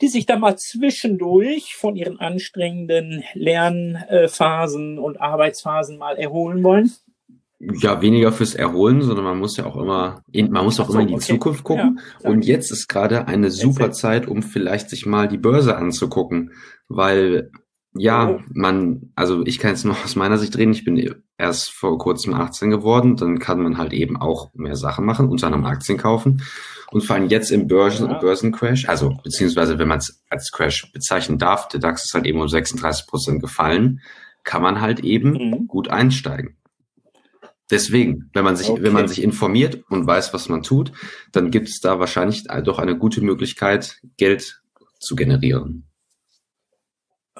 [0.00, 6.92] die sich da mal zwischendurch von ihren anstrengenden Lernphasen und Arbeitsphasen mal erholen wollen?
[7.60, 10.92] Ja, weniger fürs Erholen, sondern man muss ja auch immer, in, man muss auch so,
[10.92, 11.32] immer in die okay.
[11.32, 12.00] Zukunft gucken.
[12.22, 16.52] Ja, und jetzt ist gerade eine super Zeit, um vielleicht sich mal die Börse anzugucken,
[16.86, 17.50] weil
[17.98, 21.98] ja, man, also ich kann jetzt nur aus meiner Sicht reden, ich bin erst vor
[21.98, 25.98] kurzem 18 geworden, dann kann man halt eben auch mehr Sachen machen, unter anderem Aktien
[25.98, 26.42] kaufen.
[26.90, 28.18] Und vor allem jetzt im Börsen, ja.
[28.18, 32.40] Börsencrash, also beziehungsweise wenn man es als Crash bezeichnen darf, der DAX ist halt eben
[32.40, 34.00] um 36 Prozent gefallen,
[34.42, 35.66] kann man halt eben mhm.
[35.66, 36.56] gut einsteigen.
[37.70, 38.82] Deswegen, wenn man sich, okay.
[38.82, 40.92] wenn man sich informiert und weiß, was man tut,
[41.32, 44.62] dann gibt es da wahrscheinlich doch eine gute Möglichkeit, Geld
[44.98, 45.87] zu generieren.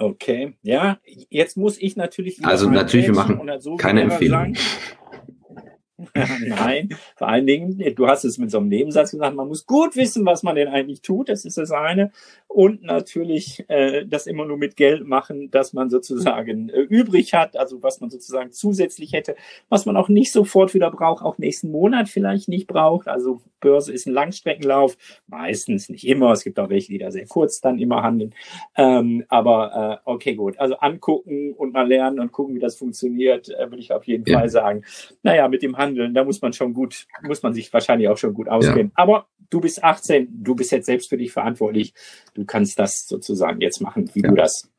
[0.01, 0.97] Okay, ja,
[1.29, 2.43] jetzt muss ich natürlich.
[2.45, 4.55] Also natürlich, wir machen keine Empfehlung.
[4.55, 4.57] Sagen,
[6.47, 9.95] Nein, vor allen Dingen, du hast es mit so einem Nebensatz gesagt, man muss gut
[9.95, 12.11] wissen, was man denn eigentlich tut, das ist das eine.
[12.47, 17.55] Und natürlich äh, das immer nur mit Geld machen, dass man sozusagen äh, übrig hat,
[17.55, 19.35] also was man sozusagen zusätzlich hätte,
[19.69, 23.07] was man auch nicht sofort wieder braucht, auch nächsten Monat vielleicht nicht braucht.
[23.07, 24.97] Also Börse ist ein Langstreckenlauf,
[25.27, 26.31] meistens nicht immer.
[26.31, 28.33] Es gibt auch welche, die da sehr kurz dann immer handeln.
[28.75, 30.59] Ähm, aber äh, okay, gut.
[30.59, 34.25] Also angucken und mal lernen und gucken, wie das funktioniert, äh, würde ich auf jeden
[34.25, 34.39] ja.
[34.39, 34.83] Fall sagen.
[35.23, 38.33] Naja, mit dem Handeln, da muss man schon gut, muss man sich wahrscheinlich auch schon
[38.33, 38.87] gut auskennen.
[38.87, 39.03] Ja.
[39.03, 41.93] Aber du bist 18, du bist jetzt selbst für dich verantwortlich.
[42.33, 44.29] Du kannst das sozusagen jetzt machen, wie ja.
[44.29, 44.69] du das,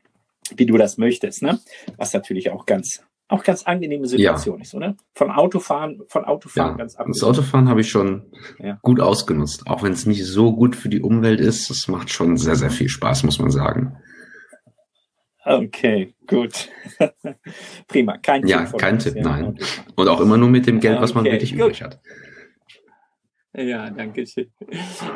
[0.56, 1.60] wie du das möchtest, ne?
[1.96, 4.62] Was natürlich auch ganz auch ganz angenehme Situation ja.
[4.62, 4.96] ist, oder?
[5.14, 7.12] Von Autofahren, von Autofahren ganz angenehm.
[7.12, 8.24] Das Autofahren habe ich schon
[8.82, 11.70] gut ausgenutzt, auch wenn es nicht so gut für die Umwelt ist.
[11.70, 13.96] Es macht schon sehr, sehr viel Spaß, muss man sagen.
[15.50, 16.68] Okay, gut.
[17.88, 18.18] Prima.
[18.18, 18.50] Kein Tipp.
[18.50, 19.58] Ja, kein Tipp, nein.
[19.96, 21.60] Und auch immer nur mit dem Geld, was man wirklich gut.
[21.60, 22.00] übrig hat.
[23.52, 24.48] Ja, danke schön.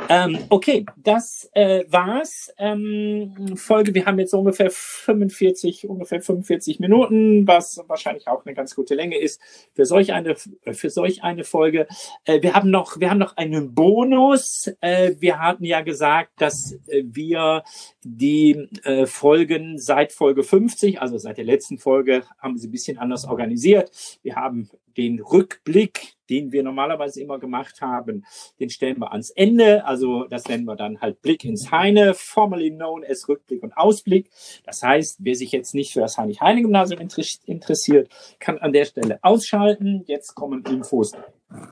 [0.09, 2.53] Ähm, okay, das äh, war's.
[2.59, 8.75] Ähm, Folge, wir haben jetzt ungefähr 45, ungefähr 45 Minuten, was wahrscheinlich auch eine ganz
[8.75, 9.41] gute Länge ist
[9.73, 11.87] für solch eine, für solch eine Folge.
[12.25, 14.69] Äh, wir haben noch, wir haben noch einen Bonus.
[14.81, 17.63] Äh, wir hatten ja gesagt, dass äh, wir
[18.03, 22.99] die äh, Folgen seit Folge 50, also seit der letzten Folge, haben sie ein bisschen
[22.99, 23.93] anders organisiert.
[24.25, 28.25] Wir haben den Rückblick, den wir normalerweise immer gemacht haben,
[28.59, 29.85] den stellen wir ans Ende.
[29.85, 34.31] Also das nennen wir dann halt Blick ins Heine, formerly known as Rückblick und Ausblick.
[34.65, 37.01] Das heißt, wer sich jetzt nicht für das Heinrich-Heine-Gymnasium
[37.47, 40.05] interessiert, kann an der Stelle ausschalten.
[40.07, 41.13] Jetzt kommen Infos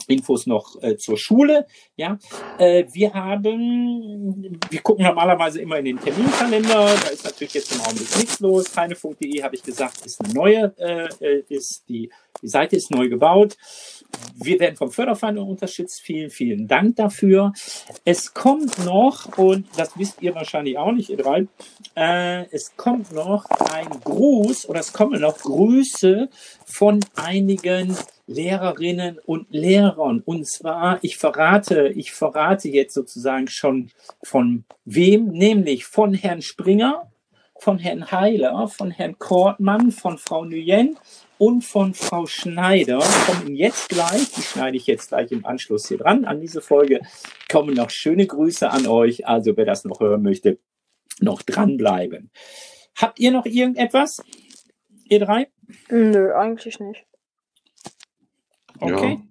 [0.07, 1.67] Infos noch äh, zur Schule.
[1.97, 2.19] Ja,
[2.59, 6.95] äh, wir haben, wir gucken normalerweise immer in den Terminkalender.
[6.95, 8.77] Da ist natürlich jetzt im Augenblick nichts los.
[8.77, 12.11] Heinefunk.de habe ich gesagt, ist eine neue, äh, äh, ist die,
[12.41, 13.57] die Seite ist neu gebaut.
[14.35, 16.01] Wir werden vom Förderverein unterstützt.
[16.03, 17.53] Vielen, vielen Dank dafür.
[18.05, 21.47] Es kommt noch, und das wisst ihr wahrscheinlich auch nicht, ihr drei,
[21.97, 26.29] äh, es kommt noch ein Gruß oder es kommen noch Grüße
[26.65, 30.23] von einigen Lehrerinnen und Lehrern.
[30.25, 33.91] Und zwar, ich verrate, ich verrate jetzt sozusagen schon
[34.23, 37.11] von wem, nämlich von Herrn Springer,
[37.59, 40.97] von Herrn Heiler, von Herrn Kortmann, von Frau Nguyen
[41.39, 45.99] und von Frau Schneider kommen jetzt gleich, die schneide ich jetzt gleich im Anschluss hier
[45.99, 47.01] dran an diese Folge,
[47.51, 49.27] kommen noch schöne Grüße an euch.
[49.27, 50.59] Also wer das noch hören möchte,
[51.21, 52.31] noch dranbleiben.
[52.97, 54.23] Habt ihr noch irgendetwas,
[55.05, 55.49] ihr drei?
[55.91, 57.05] Nö, eigentlich nicht.
[58.79, 59.19] Okay.
[59.21, 59.23] Ja.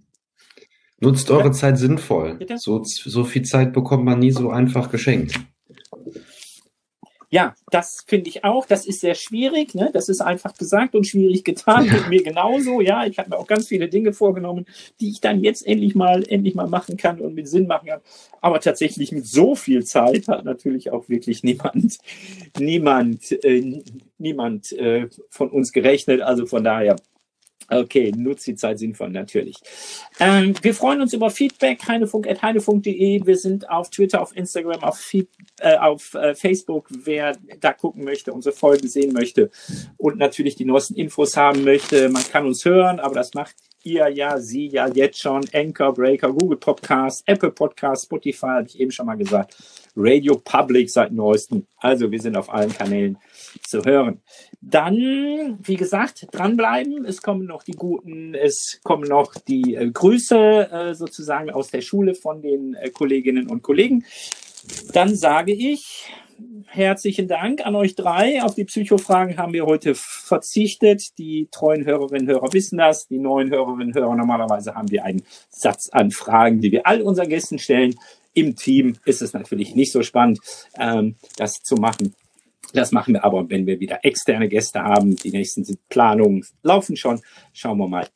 [0.99, 1.51] Nutzt eure ja.
[1.51, 2.39] Zeit sinnvoll.
[2.57, 5.39] So, so viel Zeit bekommt man nie so einfach geschenkt.
[7.33, 8.65] Ja, das finde ich auch.
[8.65, 9.73] Das ist sehr schwierig.
[9.73, 9.89] Ne?
[9.93, 11.85] Das ist einfach gesagt und schwierig getan.
[11.85, 11.93] Ja.
[11.93, 12.81] Mit mir genauso.
[12.81, 14.65] Ja, ich habe mir auch ganz viele Dinge vorgenommen,
[14.99, 18.01] die ich dann jetzt endlich mal, endlich mal machen kann und mit Sinn machen kann.
[18.41, 21.99] Aber tatsächlich mit so viel Zeit hat natürlich auch wirklich niemand,
[22.59, 23.81] niemand, äh,
[24.17, 26.19] niemand äh, von uns gerechnet.
[26.19, 26.97] Also von daher
[27.69, 29.55] Okay, nutzt die Zeit sinnvoll, natürlich.
[30.19, 33.25] Ähm, wir freuen uns über Feedback, heinefunk.heinefunk.de.
[33.25, 35.13] Wir sind auf Twitter, auf Instagram, auf,
[35.59, 39.51] äh, auf äh, Facebook, wer da gucken möchte, unsere Folgen sehen möchte
[39.97, 42.09] und natürlich die neuesten Infos haben möchte.
[42.09, 45.43] Man kann uns hören, aber das macht ihr ja, sie ja jetzt schon.
[45.53, 49.55] Anchor, Breaker, Google Podcast, Apple Podcast, Spotify, habe ich eben schon mal gesagt.
[49.95, 51.65] Radio Public seit neuestem.
[51.77, 53.17] Also wir sind auf allen Kanälen
[53.63, 54.21] zu hören.
[54.61, 57.05] Dann, wie gesagt, dranbleiben.
[57.05, 61.81] Es kommen noch die guten, es kommen noch die äh, Grüße äh, sozusagen aus der
[61.81, 64.05] Schule von den äh, Kolleginnen und Kollegen.
[64.93, 66.11] Dann sage ich
[66.67, 68.41] herzlichen Dank an euch drei.
[68.43, 71.17] Auf die Psychofragen haben wir heute verzichtet.
[71.17, 73.07] Die treuen Hörerinnen und Hörer wissen das.
[73.07, 77.01] Die neuen Hörerinnen und Hörer normalerweise haben wir einen Satz an Fragen, die wir all
[77.01, 77.95] unseren Gästen stellen.
[78.33, 80.39] Im Team ist es natürlich nicht so spannend,
[80.77, 82.15] ähm, das zu machen.
[82.73, 85.17] Das machen wir aber, wenn wir wieder externe Gäste haben.
[85.17, 87.19] Die nächsten Planungen laufen schon.
[87.51, 88.07] Schauen wir mal.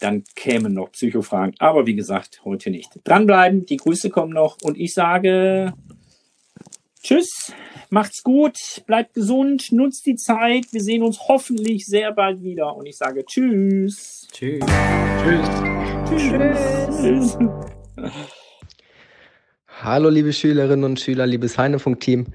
[0.00, 1.54] Dann kämen noch Psychofragen.
[1.58, 2.90] Aber wie gesagt, heute nicht.
[3.04, 3.66] Dranbleiben.
[3.66, 4.56] Die Grüße kommen noch.
[4.62, 5.74] Und ich sage
[7.02, 7.54] Tschüss.
[7.88, 8.58] Macht's gut.
[8.86, 9.72] Bleibt gesund.
[9.72, 10.66] Nutzt die Zeit.
[10.70, 12.76] Wir sehen uns hoffentlich sehr bald wieder.
[12.76, 14.28] Und ich sage Tschüss.
[14.30, 14.60] Tschüss.
[15.22, 15.48] Tschüss.
[16.10, 16.28] Tschüss.
[17.00, 17.38] tschüss.
[19.82, 22.26] Hallo, liebe Schülerinnen und Schüler, liebes Heinefunk-Team.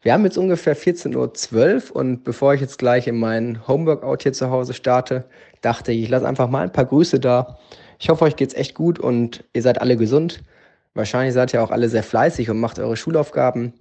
[0.00, 4.32] Wir haben jetzt ungefähr 14.12 Uhr und bevor ich jetzt gleich in mein Homeworkout hier
[4.32, 5.28] zu Hause starte,
[5.60, 7.58] dachte ich, ich lasse einfach mal ein paar Grüße da.
[7.98, 10.42] Ich hoffe, euch geht's echt gut und ihr seid alle gesund.
[10.94, 13.72] Wahrscheinlich seid ihr auch alle sehr fleißig und macht eure Schulaufgaben.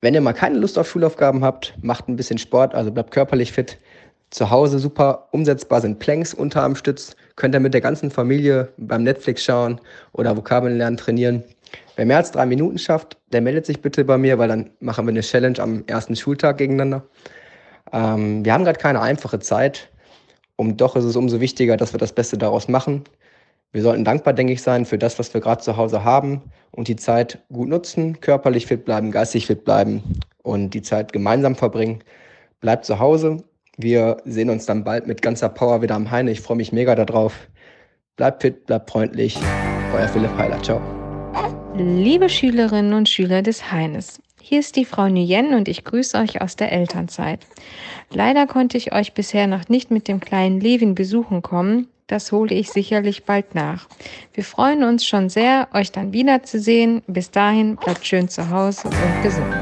[0.00, 3.52] Wenn ihr mal keine Lust auf Schulaufgaben habt, macht ein bisschen Sport, also bleibt körperlich
[3.52, 3.78] fit.
[4.30, 7.16] Zu Hause super umsetzbar sind Planks, Unterarmstütz.
[7.36, 9.80] Könnt ihr mit der ganzen Familie beim Netflix schauen
[10.12, 11.44] oder Vokabeln lernen, trainieren.
[11.96, 15.06] Wer mehr als drei Minuten schafft, der meldet sich bitte bei mir, weil dann machen
[15.06, 17.04] wir eine Challenge am ersten Schultag gegeneinander.
[17.92, 19.90] Ähm, wir haben gerade keine einfache Zeit.
[20.56, 23.04] Und doch ist es umso wichtiger, dass wir das Beste daraus machen.
[23.74, 26.86] Wir sollten dankbar, denke ich, sein für das, was wir gerade zu Hause haben und
[26.86, 30.00] die Zeit gut nutzen, körperlich fit bleiben, geistig fit bleiben
[30.44, 31.98] und die Zeit gemeinsam verbringen.
[32.60, 33.42] Bleibt zu Hause.
[33.76, 36.30] Wir sehen uns dann bald mit ganzer Power wieder am Heine.
[36.30, 37.48] Ich freue mich mega darauf.
[38.14, 39.36] Bleibt fit, bleibt freundlich.
[39.92, 40.62] Euer Philipp Heiler.
[40.62, 40.80] Ciao.
[41.76, 46.40] Liebe Schülerinnen und Schüler des Heines, hier ist die Frau Nguyen und ich grüße euch
[46.40, 47.40] aus der Elternzeit.
[48.10, 51.88] Leider konnte ich euch bisher noch nicht mit dem kleinen Levin besuchen kommen.
[52.06, 53.88] Das hole ich sicherlich bald nach.
[54.34, 57.02] Wir freuen uns schon sehr, euch dann wiederzusehen.
[57.06, 59.54] Bis dahin bleibt schön zu Hause und gesund.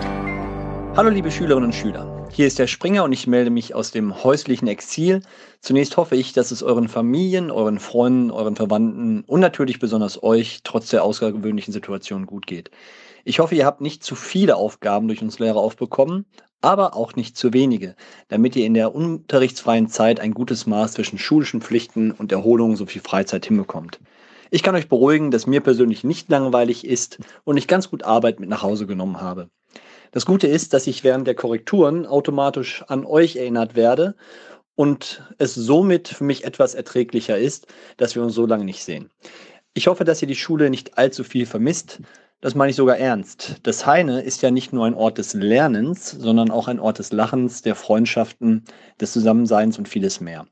[0.97, 2.27] Hallo liebe Schülerinnen und Schüler.
[2.33, 5.23] Hier ist der Springer und ich melde mich aus dem häuslichen Exil.
[5.61, 10.63] Zunächst hoffe ich, dass es euren Familien, euren Freunden, euren Verwandten und natürlich besonders euch
[10.65, 12.73] trotz der außergewöhnlichen Situation gut geht.
[13.25, 16.27] Ich hoffe, ihr habt nicht zu viele Aufgaben durch uns Lehrer aufbekommen,
[16.63, 17.95] aber auch nicht zu wenige,
[18.29, 23.01] damit ihr in der unterrichtsfreien Zeit ein gutes Maß zwischen schulischen Pflichten und Erholung sowie
[23.01, 24.01] Freizeit hinbekommt.
[24.51, 28.39] Ich kann euch beruhigen, dass mir persönlich nicht langweilig ist und ich ganz gut Arbeit
[28.39, 29.49] mit nach Hause genommen habe.
[30.13, 34.15] Das Gute ist, dass ich während der Korrekturen automatisch an euch erinnert werde
[34.75, 39.11] und es somit für mich etwas erträglicher ist, dass wir uns so lange nicht sehen.
[39.75, 42.01] Ich hoffe, dass ihr die Schule nicht allzu viel vermisst.
[42.43, 43.61] Das meine ich sogar ernst.
[43.63, 47.13] Das Heine ist ja nicht nur ein Ort des Lernens, sondern auch ein Ort des
[47.13, 48.65] Lachens, der Freundschaften,
[49.01, 50.49] des Zusammenseins und vieles mehr.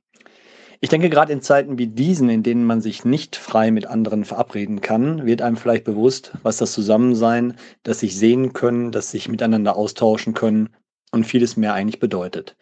[0.81, 4.25] Ich denke, gerade in Zeiten wie diesen, in denen man sich nicht frei mit anderen
[4.25, 9.29] verabreden kann, wird einem vielleicht bewusst, was das Zusammensein, das sich sehen können, das sich
[9.29, 10.69] miteinander austauschen können
[11.11, 12.55] und vieles mehr eigentlich bedeutet.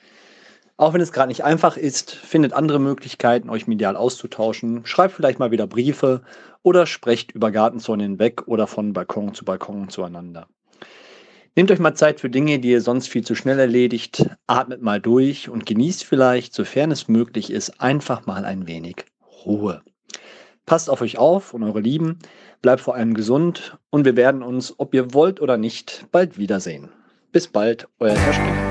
[0.78, 4.86] Auch wenn es gerade nicht einfach ist, findet andere Möglichkeiten, euch medial auszutauschen.
[4.86, 6.22] Schreibt vielleicht mal wieder Briefe
[6.62, 10.48] oder sprecht über Gartenzäune hinweg oder von Balkon zu Balkon zueinander.
[11.56, 14.30] Nehmt euch mal Zeit für Dinge, die ihr sonst viel zu schnell erledigt.
[14.46, 19.06] Atmet mal durch und genießt vielleicht, sofern es möglich ist, einfach mal ein wenig
[19.44, 19.82] Ruhe.
[20.66, 22.18] Passt auf euch auf und eure Lieben.
[22.62, 26.90] Bleibt vor allem gesund und wir werden uns, ob ihr wollt oder nicht, bald wiedersehen.
[27.32, 28.67] Bis bald, euer Herr Springer.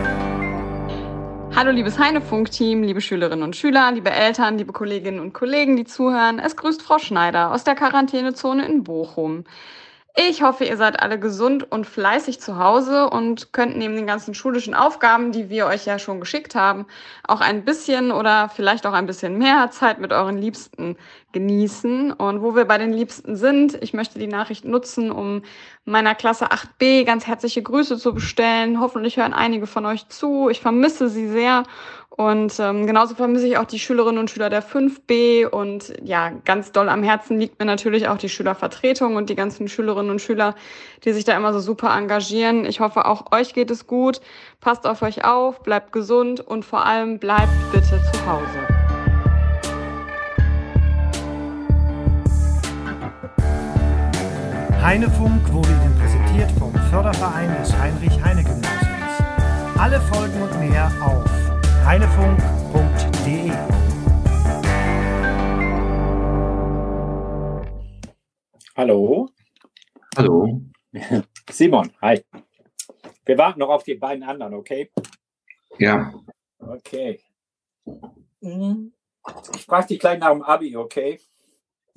[1.58, 6.38] Hallo liebes Heinefunk-Team, liebe Schülerinnen und Schüler, liebe Eltern, liebe Kolleginnen und Kollegen, die zuhören.
[6.38, 9.44] Es grüßt Frau Schneider aus der Quarantänezone in Bochum.
[10.20, 14.34] Ich hoffe, ihr seid alle gesund und fleißig zu Hause und könnt neben den ganzen
[14.34, 16.88] schulischen Aufgaben, die wir euch ja schon geschickt haben,
[17.28, 20.98] auch ein bisschen oder vielleicht auch ein bisschen mehr Zeit mit euren Liebsten
[21.34, 22.12] genießen.
[22.14, 25.44] Und wo wir bei den Liebsten sind, ich möchte die Nachricht nutzen, um
[25.86, 28.80] meiner Klasse 8b ganz herzliche Grüße zu bestellen.
[28.80, 30.50] Hoffentlich hören einige von euch zu.
[30.50, 31.62] Ich vermisse sie sehr
[32.18, 35.46] und ähm, genauso vermisse ich auch die Schülerinnen und Schüler der 5b.
[35.46, 39.68] Und ja, ganz doll am Herzen liegt mir natürlich auch die Schülervertretung und die ganzen
[39.68, 40.56] Schülerinnen und Schüler,
[41.06, 42.66] die sich da immer so super engagieren.
[42.66, 44.20] Ich hoffe, auch euch geht es gut.
[44.62, 48.68] Passt auf euch auf, bleibt gesund und vor allem bleibt bitte zu Hause.
[54.82, 58.88] Heinefunk wurde Ihnen präsentiert vom Förderverein des Heinrich-Heine-Gymnasiums.
[59.78, 61.47] Alle Folgen und mehr auf
[61.88, 63.50] heinefunk.de.
[68.76, 69.30] Hallo.
[70.18, 70.62] Hallo.
[71.50, 72.22] Simon, hi.
[73.26, 74.92] Wir warten noch auf die beiden anderen, okay?
[75.80, 76.14] Ja.
[76.60, 77.22] Okay.
[79.56, 81.22] Ich frage dich gleich nach dem Abi, okay?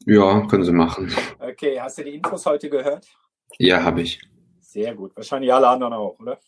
[0.06, 1.12] Ja, können Sie machen.
[1.40, 3.08] Okay, hast du die Infos heute gehört?
[3.58, 4.20] Ja, habe ich.
[4.60, 5.16] Sehr gut.
[5.16, 6.38] Wahrscheinlich alle anderen auch, oder?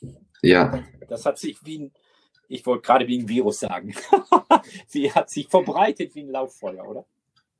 [0.42, 0.84] Ja.
[1.08, 1.92] Das hat sich wie ein
[2.52, 3.94] ich wollte gerade wie ein Virus sagen.
[4.86, 7.06] Sie hat sich verbreitet wie ein Lauffeuer, oder?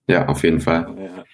[0.07, 0.95] Ja, auf jeden Fall.
[0.99, 1.24] Ja.